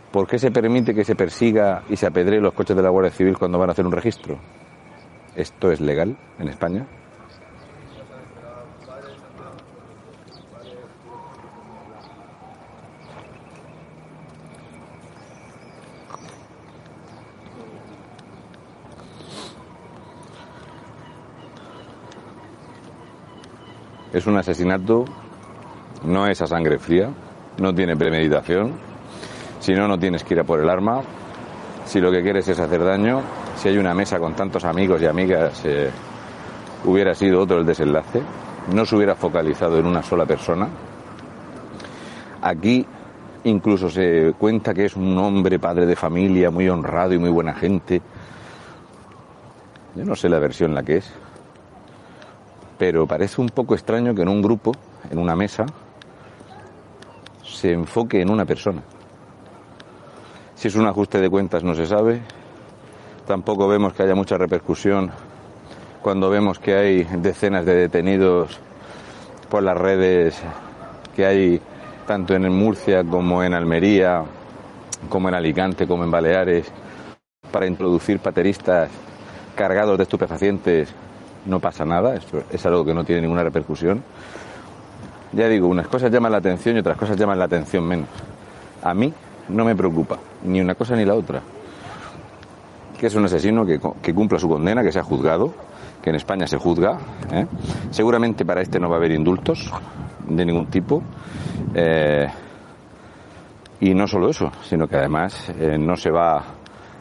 ¿Por 0.09 0.25
qué 0.25 0.39
se 0.39 0.51
permite 0.51 0.95
que 0.95 1.03
se 1.03 1.17
persiga 1.17 1.83
y 1.89 1.97
se 1.97 2.07
apedree 2.07 2.39
los 2.39 2.53
coches 2.53 2.77
de 2.77 2.81
la 2.81 2.87
Guardia 2.91 3.11
Civil 3.11 3.37
cuando 3.37 3.59
van 3.59 3.67
a 3.67 3.71
hacer 3.73 3.85
un 3.85 3.91
registro? 3.91 4.37
¿Esto 5.35 5.69
es 5.69 5.81
legal 5.81 6.15
en 6.39 6.47
España? 6.47 6.87
Es 24.17 24.25
un 24.25 24.35
asesinato, 24.35 25.05
no 26.03 26.25
es 26.25 26.41
a 26.41 26.47
sangre 26.47 26.79
fría, 26.79 27.11
no 27.59 27.71
tiene 27.71 27.95
premeditación. 27.95 28.73
Si 29.59 29.75
no, 29.75 29.87
no 29.87 29.99
tienes 29.99 30.23
que 30.23 30.33
ir 30.33 30.39
a 30.39 30.43
por 30.43 30.59
el 30.59 30.67
arma. 30.67 31.03
Si 31.85 32.01
lo 32.01 32.11
que 32.11 32.23
quieres 32.23 32.47
es 32.47 32.59
hacer 32.59 32.83
daño, 32.83 33.21
si 33.57 33.69
hay 33.69 33.77
una 33.77 33.93
mesa 33.93 34.17
con 34.17 34.33
tantos 34.33 34.65
amigos 34.65 35.03
y 35.03 35.05
amigas, 35.05 35.61
eh, 35.65 35.91
hubiera 36.85 37.13
sido 37.13 37.41
otro 37.41 37.59
el 37.59 37.65
desenlace. 37.67 38.23
No 38.73 38.87
se 38.87 38.95
hubiera 38.95 39.13
focalizado 39.13 39.77
en 39.77 39.85
una 39.85 40.01
sola 40.01 40.25
persona. 40.25 40.67
Aquí 42.41 42.83
incluso 43.43 43.87
se 43.87 44.33
cuenta 44.35 44.73
que 44.73 44.85
es 44.85 44.95
un 44.95 45.15
hombre 45.19 45.59
padre 45.59 45.85
de 45.85 45.95
familia, 45.95 46.49
muy 46.49 46.67
honrado 46.67 47.13
y 47.13 47.19
muy 47.19 47.29
buena 47.29 47.53
gente. 47.53 48.01
Yo 49.95 50.03
no 50.03 50.15
sé 50.15 50.27
la 50.27 50.39
versión 50.39 50.73
la 50.73 50.81
que 50.81 50.97
es, 50.97 51.13
pero 52.77 53.07
parece 53.07 53.41
un 53.41 53.49
poco 53.49 53.73
extraño 53.73 54.13
que 54.13 54.21
en 54.21 54.29
un 54.29 54.41
grupo, 54.41 54.71
en 55.09 55.17
una 55.17 55.35
mesa, 55.35 55.65
se 57.43 57.71
enfoque 57.71 58.21
en 58.21 58.29
una 58.29 58.45
persona. 58.45 58.83
Si 60.55 60.67
es 60.67 60.75
un 60.75 60.87
ajuste 60.87 61.19
de 61.19 61.29
cuentas 61.29 61.63
no 61.63 61.73
se 61.73 61.85
sabe. 61.85 62.21
Tampoco 63.25 63.67
vemos 63.67 63.93
que 63.93 64.03
haya 64.03 64.15
mucha 64.15 64.37
repercusión 64.37 65.11
cuando 66.01 66.29
vemos 66.29 66.59
que 66.59 66.75
hay 66.75 67.03
decenas 67.03 67.65
de 67.65 67.75
detenidos 67.75 68.59
por 69.49 69.63
las 69.63 69.77
redes 69.77 70.41
que 71.15 71.25
hay 71.25 71.61
tanto 72.05 72.35
en 72.35 72.51
Murcia 72.53 73.03
como 73.03 73.43
en 73.43 73.53
Almería, 73.53 74.23
como 75.09 75.27
en 75.27 75.35
Alicante, 75.35 75.87
como 75.87 76.03
en 76.03 76.11
Baleares, 76.11 76.71
para 77.51 77.67
introducir 77.67 78.19
pateristas 78.19 78.89
cargados 79.55 79.97
de 79.97 80.03
estupefacientes 80.03 80.93
no 81.47 81.59
pasa 81.59 81.85
nada, 81.85 82.15
esto 82.15 82.43
es 82.49 82.65
algo 82.65 82.85
que 82.85 82.93
no 82.93 83.03
tiene 83.03 83.21
ninguna 83.21 83.43
repercusión. 83.43 84.03
Ya 85.33 85.47
digo, 85.47 85.67
unas 85.67 85.87
cosas 85.87 86.11
llaman 86.11 86.31
la 86.31 86.37
atención 86.37 86.75
y 86.75 86.79
otras 86.79 86.97
cosas 86.97 87.17
llaman 87.17 87.39
la 87.39 87.45
atención 87.45 87.85
menos. 87.85 88.09
A 88.83 88.93
mí 88.93 89.13
no 89.49 89.65
me 89.65 89.75
preocupa, 89.75 90.17
ni 90.43 90.61
una 90.61 90.75
cosa 90.75 90.95
ni 90.95 91.05
la 91.05 91.15
otra. 91.15 91.41
Que 92.99 93.07
es 93.07 93.15
un 93.15 93.25
asesino 93.25 93.65
que, 93.65 94.13
cumpla 94.13 94.39
su 94.39 94.49
condena, 94.49 94.83
que 94.83 94.91
sea 94.91 95.03
juzgado, 95.03 95.53
que 96.01 96.09
en 96.09 96.15
España 96.15 96.47
se 96.47 96.57
juzga. 96.57 96.97
¿eh? 97.31 97.45
Seguramente 97.91 98.45
para 98.45 98.61
este 98.61 98.79
no 98.79 98.89
va 98.89 98.95
a 98.95 98.97
haber 98.99 99.11
indultos 99.11 99.71
de 100.27 100.45
ningún 100.45 100.67
tipo. 100.67 101.01
Eh, 101.73 102.27
y 103.79 103.93
no 103.93 104.07
solo 104.07 104.29
eso, 104.29 104.51
sino 104.63 104.87
que 104.87 104.95
además 104.95 105.49
eh, 105.59 105.77
no 105.77 105.95
se 105.95 106.09
va 106.09 106.43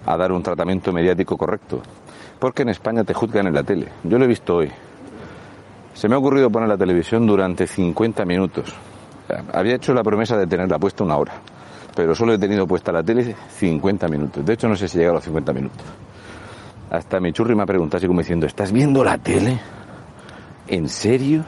a 0.05 0.17
dar 0.17 0.31
un 0.31 0.43
tratamiento 0.43 0.93
mediático 0.93 1.37
correcto 1.37 1.81
porque 2.39 2.63
en 2.63 2.71
España 2.71 3.05
te 3.05 3.15
juzgan 3.15 3.47
en 3.47 3.55
la 3.55 3.63
tele. 3.63 3.89
Yo 4.05 4.19
lo 4.19 4.25
he 4.25 4.29
visto 4.29 4.57
hoy. 4.57 4.71
Se 5.95 6.09
me 6.09 6.15
ha 6.15 6.19
ocurrido 6.19 6.51
poner 6.51 6.69
la 6.69 6.77
televisión 6.77 7.27
durante 7.27 7.67
50 7.67 8.25
minutos. 8.25 8.75
Había 9.53 9.77
hecho 9.77 9.95
la 9.95 10.03
promesa 10.03 10.37
de 10.37 10.47
tenerla 10.47 10.79
puesta 10.79 11.03
una 11.03 11.17
hora, 11.17 11.33
pero 11.95 12.15
solo 12.15 12.35
he 12.35 12.39
tenido 12.39 12.67
puesta 12.67 12.93
la 12.93 13.03
tele 13.03 13.35
50 13.49 14.07
minutos. 14.09 14.45
De 14.45 14.53
hecho, 14.53 14.69
no 14.69 14.77
sé 14.77 14.89
si 14.89 14.99
llega 14.99 15.11
a 15.11 15.15
los 15.15 15.25
50 15.25 15.53
minutos. 15.53 15.85
Hasta 16.91 17.19
mi 17.19 17.33
churri 17.33 17.55
me 17.55 17.63
ha 17.63 17.67
preguntado 17.67 17.99
así 17.99 18.07
como 18.07 18.21
diciendo, 18.21 18.47
¿estás 18.47 18.71
viendo 18.71 19.03
la 19.03 19.19
tele? 19.19 19.59
¿En 20.69 20.89
serio? 20.89 21.45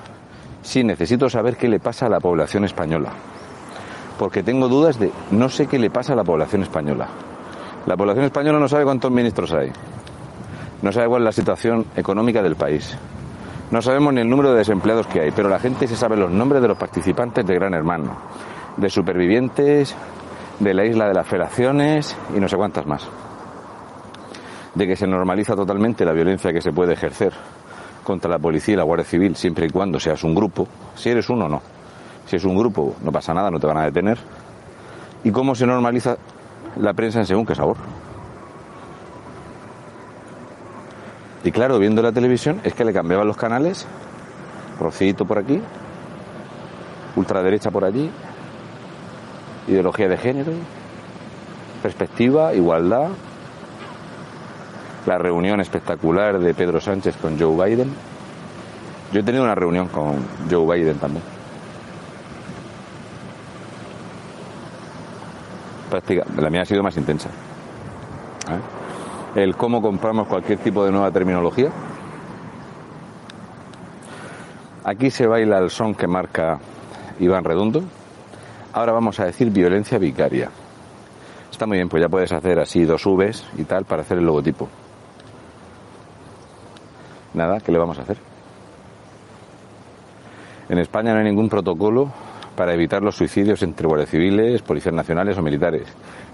Sí, 0.62 0.82
necesito 0.82 1.28
saber 1.28 1.56
qué 1.56 1.68
le 1.68 1.78
pasa 1.78 2.06
a 2.06 2.08
la 2.08 2.18
población 2.18 2.64
española. 2.64 3.12
Porque 4.18 4.42
tengo 4.42 4.68
dudas 4.68 4.98
de, 4.98 5.12
no 5.30 5.48
sé 5.48 5.66
qué 5.66 5.78
le 5.78 5.90
pasa 5.90 6.14
a 6.14 6.16
la 6.16 6.24
población 6.24 6.62
española. 6.62 7.08
La 7.86 7.96
población 7.96 8.24
española 8.24 8.58
no 8.58 8.68
sabe 8.68 8.84
cuántos 8.84 9.10
ministros 9.12 9.52
hay. 9.52 9.70
No 10.82 10.92
sabe 10.92 11.08
cuál 11.08 11.22
es 11.22 11.26
la 11.26 11.32
situación 11.32 11.86
económica 11.96 12.42
del 12.42 12.56
país. 12.56 12.96
No 13.70 13.82
sabemos 13.82 14.14
ni 14.14 14.20
el 14.20 14.30
número 14.30 14.52
de 14.52 14.58
desempleados 14.58 15.06
que 15.08 15.20
hay, 15.20 15.30
pero 15.30 15.48
la 15.48 15.58
gente 15.58 15.86
se 15.86 15.96
sabe 15.96 16.16
los 16.16 16.30
nombres 16.30 16.62
de 16.62 16.68
los 16.68 16.78
participantes 16.78 17.44
de 17.44 17.54
Gran 17.54 17.74
Hermano, 17.74 18.16
de 18.76 18.88
supervivientes, 18.88 19.94
de 20.58 20.74
la 20.74 20.84
isla 20.84 21.06
de 21.08 21.14
las 21.14 21.26
federaciones 21.26 22.16
y 22.34 22.40
no 22.40 22.48
sé 22.48 22.56
cuántas 22.56 22.86
más. 22.86 23.06
De 24.74 24.86
que 24.86 24.96
se 24.96 25.06
normaliza 25.06 25.54
totalmente 25.54 26.04
la 26.04 26.12
violencia 26.12 26.52
que 26.52 26.60
se 26.60 26.72
puede 26.72 26.94
ejercer 26.94 27.32
contra 28.04 28.30
la 28.30 28.38
policía 28.38 28.74
y 28.74 28.76
la 28.76 28.84
Guardia 28.84 29.04
Civil 29.04 29.36
siempre 29.36 29.66
y 29.66 29.70
cuando 29.70 30.00
seas 30.00 30.24
un 30.24 30.34
grupo. 30.34 30.66
Si 30.94 31.10
eres 31.10 31.28
uno, 31.28 31.48
no. 31.48 31.60
Si 32.24 32.36
es 32.36 32.44
un 32.44 32.56
grupo, 32.56 32.94
no 33.02 33.12
pasa 33.12 33.34
nada, 33.34 33.50
no 33.50 33.60
te 33.60 33.66
van 33.66 33.78
a 33.78 33.84
detener. 33.84 34.18
Y 35.24 35.30
cómo 35.30 35.54
se 35.54 35.66
normaliza 35.66 36.16
la 36.76 36.94
prensa 36.94 37.18
en 37.18 37.26
según 37.26 37.44
qué 37.44 37.54
sabor. 37.54 37.76
Y 41.44 41.52
claro, 41.52 41.78
viendo 41.78 42.02
la 42.02 42.12
televisión 42.12 42.60
es 42.64 42.74
que 42.74 42.84
le 42.84 42.92
cambiaban 42.92 43.26
los 43.26 43.36
canales, 43.36 43.86
Rocito 44.78 45.24
por 45.24 45.38
aquí, 45.38 45.60
ultraderecha 47.16 47.70
por 47.70 47.84
allí, 47.84 48.10
ideología 49.66 50.08
de 50.08 50.16
género, 50.16 50.52
perspectiva, 51.82 52.54
igualdad, 52.54 53.08
la 55.06 55.18
reunión 55.18 55.60
espectacular 55.60 56.38
de 56.38 56.54
Pedro 56.54 56.80
Sánchez 56.80 57.16
con 57.16 57.38
Joe 57.38 57.68
Biden. 57.68 57.92
Yo 59.12 59.20
he 59.20 59.22
tenido 59.22 59.44
una 59.44 59.54
reunión 59.54 59.88
con 59.88 60.16
Joe 60.50 60.76
Biden 60.76 60.98
también. 60.98 61.22
Práctica, 65.88 66.24
la 66.36 66.50
mía 66.50 66.62
ha 66.62 66.66
sido 66.66 66.82
más 66.82 66.96
intensa. 66.96 67.30
¿Eh? 67.30 68.77
El 69.34 69.56
cómo 69.56 69.82
compramos 69.82 70.26
cualquier 70.26 70.58
tipo 70.58 70.84
de 70.84 70.90
nueva 70.90 71.10
terminología. 71.10 71.70
Aquí 74.84 75.10
se 75.10 75.26
baila 75.26 75.58
el 75.58 75.70
son 75.70 75.94
que 75.94 76.06
marca 76.06 76.58
Iván 77.20 77.44
Redondo. 77.44 77.82
Ahora 78.72 78.92
vamos 78.92 79.20
a 79.20 79.26
decir 79.26 79.50
violencia 79.50 79.98
vicaria. 79.98 80.50
Está 81.50 81.66
muy 81.66 81.76
bien, 81.76 81.88
pues 81.88 82.00
ya 82.00 82.08
puedes 82.08 82.32
hacer 82.32 82.58
así 82.58 82.84
dos 82.84 83.04
Vs 83.04 83.44
y 83.58 83.64
tal 83.64 83.84
para 83.84 84.02
hacer 84.02 84.18
el 84.18 84.24
logotipo. 84.24 84.68
Nada, 87.34 87.60
¿qué 87.60 87.70
le 87.70 87.78
vamos 87.78 87.98
a 87.98 88.02
hacer? 88.02 88.16
En 90.68 90.78
España 90.78 91.12
no 91.12 91.18
hay 91.18 91.24
ningún 91.24 91.48
protocolo 91.48 92.10
para 92.56 92.74
evitar 92.74 93.02
los 93.02 93.16
suicidios 93.16 93.62
entre 93.62 93.86
guardias 93.86 94.10
civiles, 94.10 94.62
policías 94.62 94.94
nacionales 94.94 95.36
o 95.36 95.42
militares. 95.42 95.88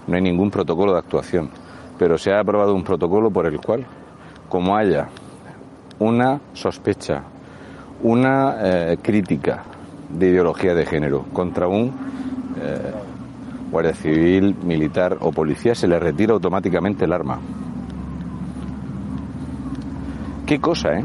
No 0.07 0.15
hay 0.15 0.21
ningún 0.21 0.49
protocolo 0.49 0.93
de 0.93 0.99
actuación. 0.99 1.49
Pero 1.97 2.17
se 2.17 2.33
ha 2.33 2.39
aprobado 2.39 2.75
un 2.75 2.83
protocolo 2.83 3.31
por 3.31 3.45
el 3.45 3.59
cual, 3.59 3.85
como 4.49 4.75
haya 4.75 5.07
una 5.99 6.39
sospecha, 6.53 7.23
una 8.03 8.57
eh, 8.61 8.97
crítica 9.01 9.63
de 10.09 10.29
ideología 10.29 10.75
de 10.75 10.85
género 10.85 11.25
contra 11.33 11.67
un 11.67 11.91
eh, 12.61 12.91
guardia 13.71 13.93
civil, 13.93 14.55
militar 14.63 15.17
o 15.21 15.31
policía, 15.31 15.75
se 15.75 15.87
le 15.87 15.99
retira 15.99 16.33
automáticamente 16.33 17.05
el 17.05 17.13
arma. 17.13 17.39
Qué 20.45 20.59
cosa, 20.59 20.99
¿eh? 20.99 21.03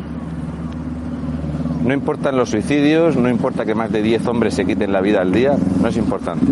No 1.85 1.95
importan 1.95 2.37
los 2.37 2.51
suicidios, 2.51 3.17
no 3.17 3.31
importa 3.31 3.65
que 3.65 3.75
más 3.75 3.91
de 3.91 4.03
10 4.03 4.27
hombres 4.27 4.55
se 4.55 4.67
quiten 4.67 4.93
la 4.93 5.01
vida 5.01 5.23
al 5.23 5.33
día, 5.33 5.57
no 5.81 5.89
es 5.89 5.97
importante. 5.97 6.47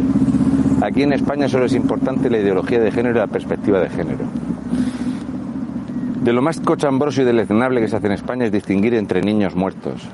Aquí 0.80 1.02
en 1.02 1.12
España 1.12 1.48
solo 1.48 1.64
es 1.64 1.74
importante 1.74 2.30
la 2.30 2.38
ideología 2.38 2.78
de 2.78 2.92
género 2.92 3.16
y 3.16 3.18
la 3.18 3.26
perspectiva 3.26 3.80
de 3.80 3.88
género. 3.88 4.24
De 6.22 6.32
lo 6.32 6.40
más 6.40 6.60
cochambroso 6.60 7.22
y 7.22 7.24
deleznable 7.24 7.80
que 7.80 7.88
se 7.88 7.96
hace 7.96 8.06
en 8.06 8.12
España 8.12 8.44
es 8.44 8.52
distinguir 8.52 8.94
entre 8.94 9.20
niños 9.20 9.56
muertos. 9.56 10.08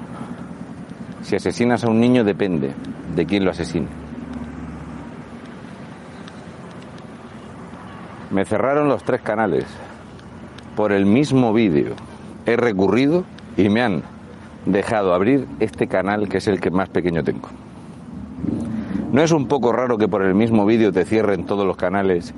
Si 1.22 1.36
asesinas 1.36 1.84
a 1.84 1.90
un 1.90 2.00
niño 2.00 2.24
depende 2.24 2.72
de 3.14 3.26
quién 3.26 3.44
lo 3.44 3.50
asesine. 3.50 3.88
Me 8.30 8.44
cerraron 8.44 8.88
los 8.88 9.04
tres 9.04 9.20
canales 9.20 9.64
por 10.76 10.92
el 10.92 11.04
mismo 11.04 11.52
vídeo. 11.52 11.94
He 12.46 12.56
recurrido 12.56 13.24
y 13.56 13.68
me 13.68 13.82
han 13.82 14.02
dejado 14.64 15.14
abrir 15.14 15.46
este 15.60 15.88
canal 15.88 16.28
que 16.28 16.38
es 16.38 16.48
el 16.48 16.60
que 16.60 16.70
más 16.70 16.88
pequeño 16.88 17.22
tengo. 17.22 17.48
¿No 19.14 19.22
es 19.22 19.30
un 19.30 19.46
poco 19.46 19.70
raro 19.70 19.96
que 19.96 20.08
por 20.08 20.24
el 20.24 20.34
mismo 20.34 20.66
vídeo 20.66 20.90
te 20.90 21.04
cierren 21.04 21.46
todos 21.46 21.64
los 21.64 21.76
canales 21.76 22.34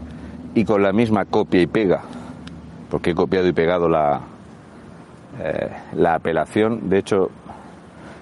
y 0.54 0.62
con 0.66 0.82
la 0.82 0.92
misma 0.92 1.24
copia 1.24 1.62
y 1.62 1.66
pega? 1.66 2.02
Porque 2.90 3.12
he 3.12 3.14
copiado 3.14 3.48
y 3.48 3.54
pegado 3.54 3.88
la, 3.88 4.20
eh, 5.42 5.70
la 5.94 6.16
apelación. 6.16 6.86
De 6.90 6.98
hecho, 6.98 7.30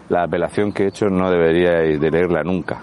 la 0.09 0.23
apelación 0.23 0.71
que 0.71 0.85
he 0.85 0.87
hecho 0.87 1.07
no 1.07 1.33
debería 1.33 1.99
de 1.99 2.11
leerla 2.13 2.45
nunca. 2.45 2.79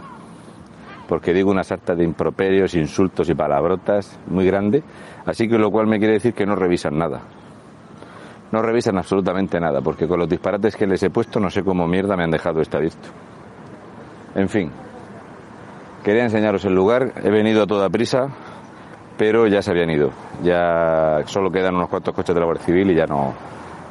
Porque 1.07 1.33
digo 1.33 1.51
una 1.51 1.63
sarta 1.63 1.95
de 1.95 2.03
improperios, 2.03 2.75
insultos 2.75 3.29
y 3.29 3.33
palabrotas 3.33 4.19
muy 4.27 4.45
grande. 4.45 4.83
Así 5.25 5.47
que 5.47 5.57
lo 5.57 5.71
cual 5.71 5.87
me 5.87 5.99
quiere 5.99 6.15
decir 6.15 6.33
que 6.33 6.45
no 6.45 6.57
revisan 6.57 6.97
nada. 6.97 7.21
No 8.51 8.61
revisan 8.61 8.97
absolutamente 8.97 9.57
nada, 9.57 9.79
porque 9.79 10.05
con 10.05 10.19
los 10.19 10.27
disparates 10.27 10.75
que 10.75 10.85
les 10.85 11.01
he 11.01 11.09
puesto 11.09 11.39
no 11.39 11.49
sé 11.49 11.63
cómo 11.63 11.87
mierda 11.87 12.17
me 12.17 12.25
han 12.25 12.31
dejado 12.31 12.59
esto 12.59 12.75
abierto. 12.75 13.07
En 14.35 14.49
fin, 14.49 14.69
quería 16.03 16.23
enseñaros 16.23 16.65
el 16.65 16.73
lugar, 16.73 17.13
he 17.23 17.29
venido 17.29 17.63
a 17.63 17.67
toda 17.67 17.89
prisa, 17.89 18.29
pero 19.17 19.47
ya 19.47 19.61
se 19.61 19.71
habían 19.71 19.89
ido. 19.89 20.11
Ya 20.43 21.21
solo 21.25 21.51
quedan 21.51 21.75
unos 21.75 21.89
cuantos 21.89 22.13
coches 22.13 22.33
de 22.33 22.39
la 22.39 22.45
Guardia 22.45 22.65
Civil 22.65 22.91
y 22.91 22.95
ya 22.95 23.05
no, 23.05 23.33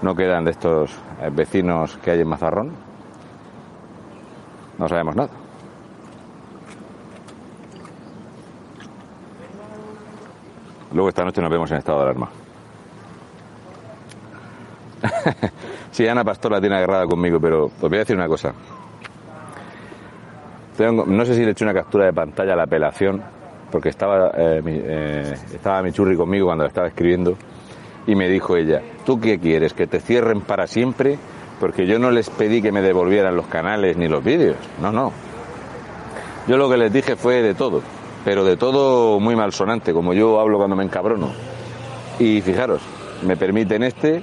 no 0.03 0.15
quedan 0.15 0.45
de 0.45 0.51
estos 0.53 0.91
eh, 1.21 1.31
vecinos 1.33 1.99
que 1.99 2.11
hay 2.11 2.21
en 2.21 2.29
Mazarrón. 2.29 2.73
No 4.79 4.89
sabemos 4.89 5.15
nada. 5.15 5.31
Luego 10.93 11.09
esta 11.09 11.25
noche 11.25 11.41
nos 11.41 11.51
vemos 11.51 11.71
en 11.71 11.77
estado 11.77 11.99
de 11.99 12.05
alarma. 12.05 12.31
sí, 15.93 16.07
Ana 16.09 16.25
Pastor 16.25 16.53
la 16.53 16.61
tiene 16.61 16.77
agarrada 16.77 17.07
conmigo, 17.07 17.39
pero 17.41 17.67
os 17.67 17.81
voy 17.81 17.97
a 17.97 18.01
decir 18.01 18.17
una 18.17 18.27
cosa. 18.27 18.53
No 20.81 21.25
sé 21.25 21.35
si 21.35 21.41
le 21.43 21.49
he 21.49 21.51
hecho 21.51 21.65
una 21.65 21.75
captura 21.75 22.07
de 22.07 22.13
pantalla 22.13 22.55
a 22.55 22.57
la 22.57 22.63
apelación, 22.63 23.23
porque 23.71 23.91
estaba, 23.91 24.31
eh, 24.35 24.63
mi, 24.63 24.73
eh, 24.83 25.35
estaba 25.55 25.83
mi 25.83 25.93
churri 25.93 26.17
conmigo 26.17 26.47
cuando 26.47 26.65
estaba 26.65 26.89
escribiendo, 26.89 27.37
y 28.07 28.15
me 28.15 28.29
dijo 28.29 28.57
ella, 28.57 28.81
¿tú 29.05 29.21
qué 29.21 29.39
quieres? 29.39 29.75
¿Que 29.75 29.87
te 29.87 30.01
cierren 30.01 30.41
para 30.41 30.67
siempre? 30.67 31.19
Porque 31.61 31.87
yo 31.87 31.99
no 31.99 32.11
les 32.11 32.31
pedí 32.31 32.63
que 32.63 32.73
me 32.73 32.81
devolvieran 32.81 33.37
los 33.37 33.47
canales 33.47 33.97
ni 33.99 34.09
los 34.09 34.25
vídeos. 34.25 34.57
No, 34.81 34.91
no. 34.91 35.13
Yo 36.49 36.57
lo 36.57 36.71
que 36.71 36.79
les 36.79 36.91
dije 36.91 37.17
fue 37.17 37.43
de 37.43 37.55
todo, 37.55 37.83
pero 38.25 38.45
de 38.45 38.57
todo 38.57 39.21
muy 39.21 39.37
malsonante, 39.37 39.93
como 39.93 40.15
yo 40.15 40.41
hablo 40.41 40.57
cuando 40.57 40.77
me 40.77 40.85
encabrono. 40.85 41.31
Y 42.19 42.41
fijaros, 42.41 42.81
me 43.27 43.37
permiten 43.37 43.83
este, 43.83 44.23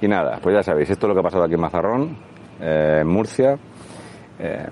y 0.00 0.08
nada, 0.08 0.38
pues 0.42 0.54
ya 0.54 0.62
sabéis, 0.62 0.90
esto 0.90 1.06
es 1.06 1.08
lo 1.08 1.14
que 1.14 1.20
ha 1.20 1.24
pasado 1.24 1.44
aquí 1.44 1.54
en 1.54 1.60
Mazarrón, 1.60 2.16
eh, 2.60 2.98
en 3.02 3.06
Murcia. 3.06 3.58
Eh, 4.38 4.66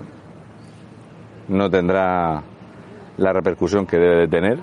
no 1.47 1.69
tendrá 1.69 2.41
la 3.17 3.33
repercusión 3.33 3.85
que 3.85 3.97
debe 3.97 4.15
de 4.21 4.27
tener. 4.27 4.59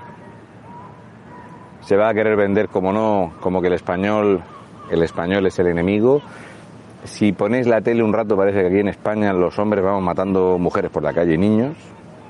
Se 1.83 1.97
va 1.97 2.09
a 2.09 2.15
querer 2.15 2.37
vender 2.37 2.69
como 2.69 2.93
no, 2.93 3.33
como 3.41 3.61
que 3.61 3.69
el 3.69 3.75
español, 3.75 4.43
el 4.91 5.03
español 5.03 5.47
es 5.47 5.59
el 5.59 5.69
enemigo. 5.69 6.21
Si 7.05 7.33
ponéis 7.33 7.67
la 7.67 7.81
tele 7.81 8.03
un 8.03 8.13
rato 8.13 8.37
parece 8.37 8.61
que 8.61 8.67
aquí 8.67 8.79
en 8.81 8.89
España 8.89 9.33
los 9.33 9.59
hombres 9.59 9.83
vamos 9.83 10.03
matando 10.03 10.59
mujeres 10.59 10.91
por 10.91 11.03
la 11.03 11.13
calle 11.13 11.35
y 11.35 11.39
niños. 11.39 11.77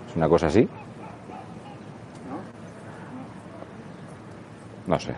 Es 0.09 0.17
una 0.17 0.29
cosa 0.29 0.47
así. 0.47 0.69
No 4.87 4.99
sé. 4.99 5.15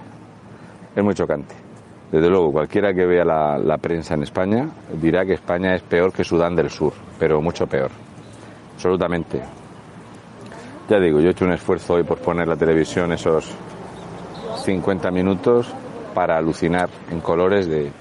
Es 0.95 1.05
muy 1.05 1.15
chocante. 1.15 1.55
Desde 2.11 2.29
luego, 2.29 2.53
cualquiera 2.53 2.93
que 2.93 3.07
vea 3.07 3.25
la, 3.25 3.59
la 3.59 3.79
prensa 3.79 4.15
en 4.15 4.23
España 4.23 4.69
dirá 5.01 5.25
que 5.25 5.33
España 5.33 5.75
es 5.75 5.83
peor 5.83 6.13
que 6.13 6.25
Sudán 6.25 6.55
del 6.55 6.69
Sur, 6.69 6.93
pero 7.19 7.41
mucho 7.41 7.67
peor. 7.67 7.91
Absolutamente. 8.83 9.41
Ya 10.89 10.99
digo, 10.99 11.21
yo 11.21 11.29
he 11.29 11.31
hecho 11.31 11.45
un 11.45 11.53
esfuerzo 11.53 11.95
hoy 11.95 12.03
por 12.03 12.19
poner 12.19 12.49
la 12.49 12.57
televisión 12.57 13.13
esos 13.13 13.49
50 14.65 15.09
minutos 15.13 15.73
para 16.13 16.37
alucinar 16.37 16.89
en 17.09 17.21
colores 17.21 17.69
de, 17.69 17.93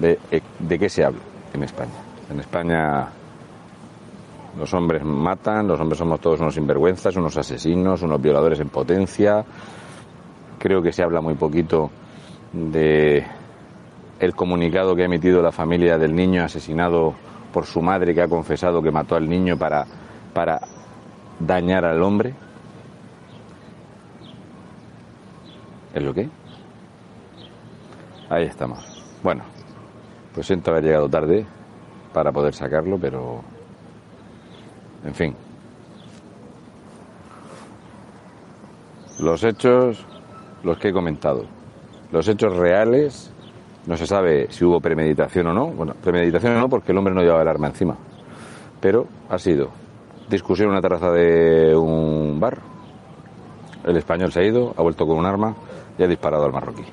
de, 0.00 0.20
de 0.60 0.78
qué 0.78 0.88
se 0.88 1.02
habla 1.02 1.18
en 1.52 1.64
España. 1.64 1.90
En 2.30 2.38
España 2.38 3.08
los 4.56 4.72
hombres 4.72 5.02
matan, 5.02 5.66
los 5.66 5.80
hombres 5.80 5.98
somos 5.98 6.20
todos 6.20 6.38
unos 6.38 6.54
sinvergüenzas, 6.54 7.16
unos 7.16 7.36
asesinos, 7.36 8.00
unos 8.00 8.22
violadores 8.22 8.60
en 8.60 8.68
potencia. 8.68 9.44
Creo 10.60 10.80
que 10.80 10.92
se 10.92 11.02
habla 11.02 11.20
muy 11.20 11.34
poquito 11.34 11.90
de 12.52 13.26
el 14.20 14.34
comunicado 14.36 14.94
que 14.94 15.02
ha 15.02 15.06
emitido 15.06 15.42
la 15.42 15.50
familia 15.50 15.98
del 15.98 16.14
niño 16.14 16.44
asesinado 16.44 17.14
por 17.58 17.66
su 17.66 17.82
madre 17.82 18.14
que 18.14 18.22
ha 18.22 18.28
confesado 18.28 18.80
que 18.80 18.92
mató 18.92 19.16
al 19.16 19.28
niño 19.28 19.58
para, 19.58 19.84
para 20.32 20.60
dañar 21.40 21.84
al 21.84 22.00
hombre. 22.00 22.32
¿Es 25.92 26.00
lo 26.00 26.14
que? 26.14 26.28
Ahí 28.30 28.44
estamos. 28.44 29.04
Bueno, 29.24 29.42
pues 30.32 30.46
siento 30.46 30.70
haber 30.70 30.84
llegado 30.84 31.08
tarde 31.08 31.44
para 32.12 32.30
poder 32.30 32.54
sacarlo, 32.54 32.96
pero 32.96 33.40
en 35.04 35.14
fin. 35.16 35.34
Los 39.18 39.42
hechos, 39.42 40.06
los 40.62 40.78
que 40.78 40.90
he 40.90 40.92
comentado. 40.92 41.44
Los 42.12 42.28
hechos 42.28 42.56
reales, 42.56 43.32
no 43.88 43.96
se 43.96 44.06
sabe 44.06 44.48
si 44.50 44.66
hubo 44.66 44.80
premeditación 44.80 45.46
o 45.46 45.54
no. 45.54 45.68
Bueno, 45.68 45.94
premeditación 45.94 46.54
o 46.54 46.60
no, 46.60 46.68
porque 46.68 46.92
el 46.92 46.98
hombre 46.98 47.14
no 47.14 47.22
llevaba 47.22 47.40
el 47.40 47.48
arma 47.48 47.68
encima. 47.68 47.96
Pero 48.80 49.06
ha 49.30 49.38
sido 49.38 49.70
discusión 50.28 50.66
en 50.66 50.72
una 50.72 50.82
terraza 50.82 51.10
de 51.10 51.74
un 51.74 52.38
bar. 52.38 52.58
El 53.84 53.96
español 53.96 54.30
se 54.30 54.40
ha 54.40 54.44
ido, 54.44 54.74
ha 54.76 54.82
vuelto 54.82 55.06
con 55.06 55.16
un 55.16 55.24
arma 55.24 55.54
y 55.98 56.02
ha 56.02 56.06
disparado 56.06 56.44
al 56.44 56.52
marroquí. 56.52 56.84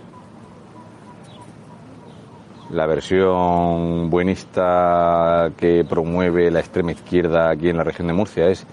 La 2.71 2.85
versión 2.85 4.09
buenista 4.09 5.51
que 5.57 5.83
promueve 5.83 6.49
la 6.49 6.61
extrema 6.61 6.93
izquierda 6.93 7.49
aquí 7.49 7.67
en 7.67 7.77
la 7.77 7.83
región 7.83 8.07
de 8.07 8.13
Murcia 8.13 8.47
es 8.47 8.65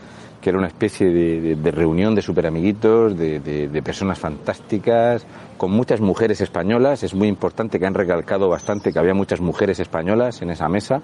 que 0.42 0.50
era 0.50 0.58
una 0.58 0.66
especie 0.66 1.08
de, 1.08 1.54
de- 1.56 1.70
reunión 1.70 2.14
de 2.14 2.20
superamiguitos, 2.20 3.16
de, 3.16 3.40
de, 3.40 3.68
de 3.68 3.82
personas 3.82 4.18
fantásticas, 4.18 5.24
con 5.56 5.70
muchas 5.70 6.00
mujeres 6.00 6.40
españolas. 6.40 7.02
Es 7.04 7.14
muy 7.14 7.28
importante 7.28 7.78
que 7.78 7.86
han 7.86 7.94
recalcado 7.94 8.48
bastante 8.48 8.92
que 8.92 8.98
había 8.98 9.14
muchas 9.14 9.40
mujeres 9.40 9.78
españolas 9.80 10.42
en 10.42 10.50
esa 10.50 10.68
mesa. 10.68 11.00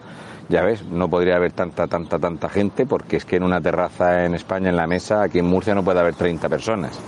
Ya 0.49 0.63
ves, 0.63 0.85
no 0.85 1.09
podría 1.09 1.37
haber 1.37 1.53
tanta, 1.53 1.87
tanta, 1.87 2.19
tanta 2.19 2.49
gente 2.49 2.85
porque 2.85 3.17
es 3.17 3.25
que 3.25 3.37
en 3.37 3.45
una 3.45 3.61
terraza 3.61 4.25
en 4.25 4.35
España, 4.35 4.71
en 4.71 4.77
la 4.77 4.87
mesa, 4.87 5.23
aquí 5.23 5.39
en 5.39 5.47
Murcia 5.47 5.75
no 5.75 5.85
puede 5.85 6.01
haber 6.01 6.15
30 6.15 6.49
personas. 6.49 6.99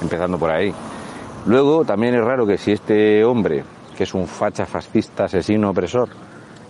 Empezando 0.00 0.38
por 0.38 0.50
ahí. 0.50 0.72
Luego, 1.46 1.84
también 1.84 2.14
es 2.14 2.24
raro 2.24 2.46
que 2.46 2.56
si 2.56 2.72
este 2.72 3.24
hombre, 3.24 3.62
que 3.96 4.04
es 4.04 4.14
un 4.14 4.26
facha 4.26 4.64
fascista, 4.64 5.24
asesino, 5.24 5.70
opresor, 5.70 6.08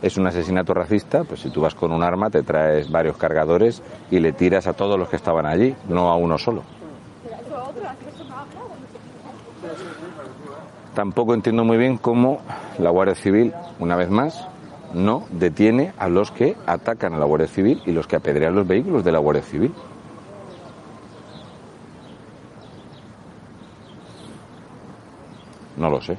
es 0.02 0.16
un 0.16 0.26
asesinato 0.26 0.74
racista, 0.74 1.24
pues 1.24 1.40
si 1.40 1.50
tú 1.50 1.61
vas 1.61 1.74
con 1.74 1.92
un 1.92 2.02
arma 2.02 2.30
te 2.30 2.42
traes 2.42 2.90
varios 2.90 3.16
cargadores 3.16 3.82
y 4.11 4.20
le 4.20 4.32
tiras 4.32 4.66
a 4.66 4.72
todos 4.72 4.98
los 4.98 5.08
que 5.08 5.16
estaban 5.16 5.46
allí, 5.46 5.74
no 5.88 6.11
a 6.11 6.16
uno 6.16 6.38
solo. 6.38 6.62
Tampoco 10.94 11.34
entiendo 11.34 11.64
muy 11.64 11.76
bien 11.76 11.96
cómo 11.96 12.40
la 12.78 12.90
Guardia 12.90 13.14
Civil, 13.14 13.52
una 13.78 13.96
vez 13.96 14.11
más, 14.11 14.48
no 14.94 15.26
detiene 15.30 15.92
a 15.98 16.08
los 16.08 16.30
que 16.30 16.56
atacan 16.66 17.14
a 17.14 17.18
la 17.18 17.24
Guardia 17.24 17.48
Civil 17.48 17.82
y 17.87 17.92
los 17.92 18.06
que 18.06 18.16
apedrean 18.16 18.54
los 18.54 18.66
vehículos 18.66 19.04
de 19.04 19.12
la 19.12 19.18
Guardia 19.18 19.42
Civil. 19.42 19.72
No 25.76 25.90
lo 25.90 26.00
sé. 26.00 26.18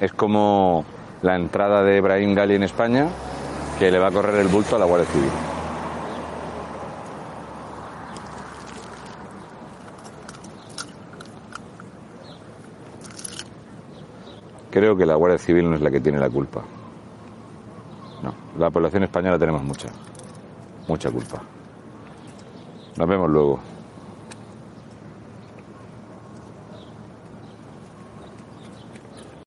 Es 0.00 0.12
como 0.12 0.84
la 1.22 1.36
entrada 1.36 1.82
de 1.82 1.96
Ibrahim 1.96 2.34
Gali 2.34 2.56
en 2.56 2.64
España, 2.64 3.08
que 3.78 3.90
le 3.90 3.98
va 3.98 4.08
a 4.08 4.10
correr 4.10 4.40
el 4.40 4.48
bulto 4.48 4.76
a 4.76 4.78
la 4.78 4.84
Guardia 4.84 5.08
Civil. 5.08 5.30
Creo 14.70 14.96
que 14.96 15.06
la 15.06 15.14
Guardia 15.14 15.38
Civil 15.38 15.68
no 15.68 15.76
es 15.76 15.82
la 15.82 15.90
que 15.90 16.00
tiene 16.00 16.18
la 16.18 16.30
culpa. 16.30 16.62
No, 18.22 18.34
la 18.58 18.70
población 18.70 19.04
española 19.04 19.38
tenemos 19.38 19.62
mucha, 19.62 19.88
mucha 20.88 21.10
culpa. 21.10 21.42
Nos 22.96 23.08
vemos 23.08 23.30
luego. 23.30 23.60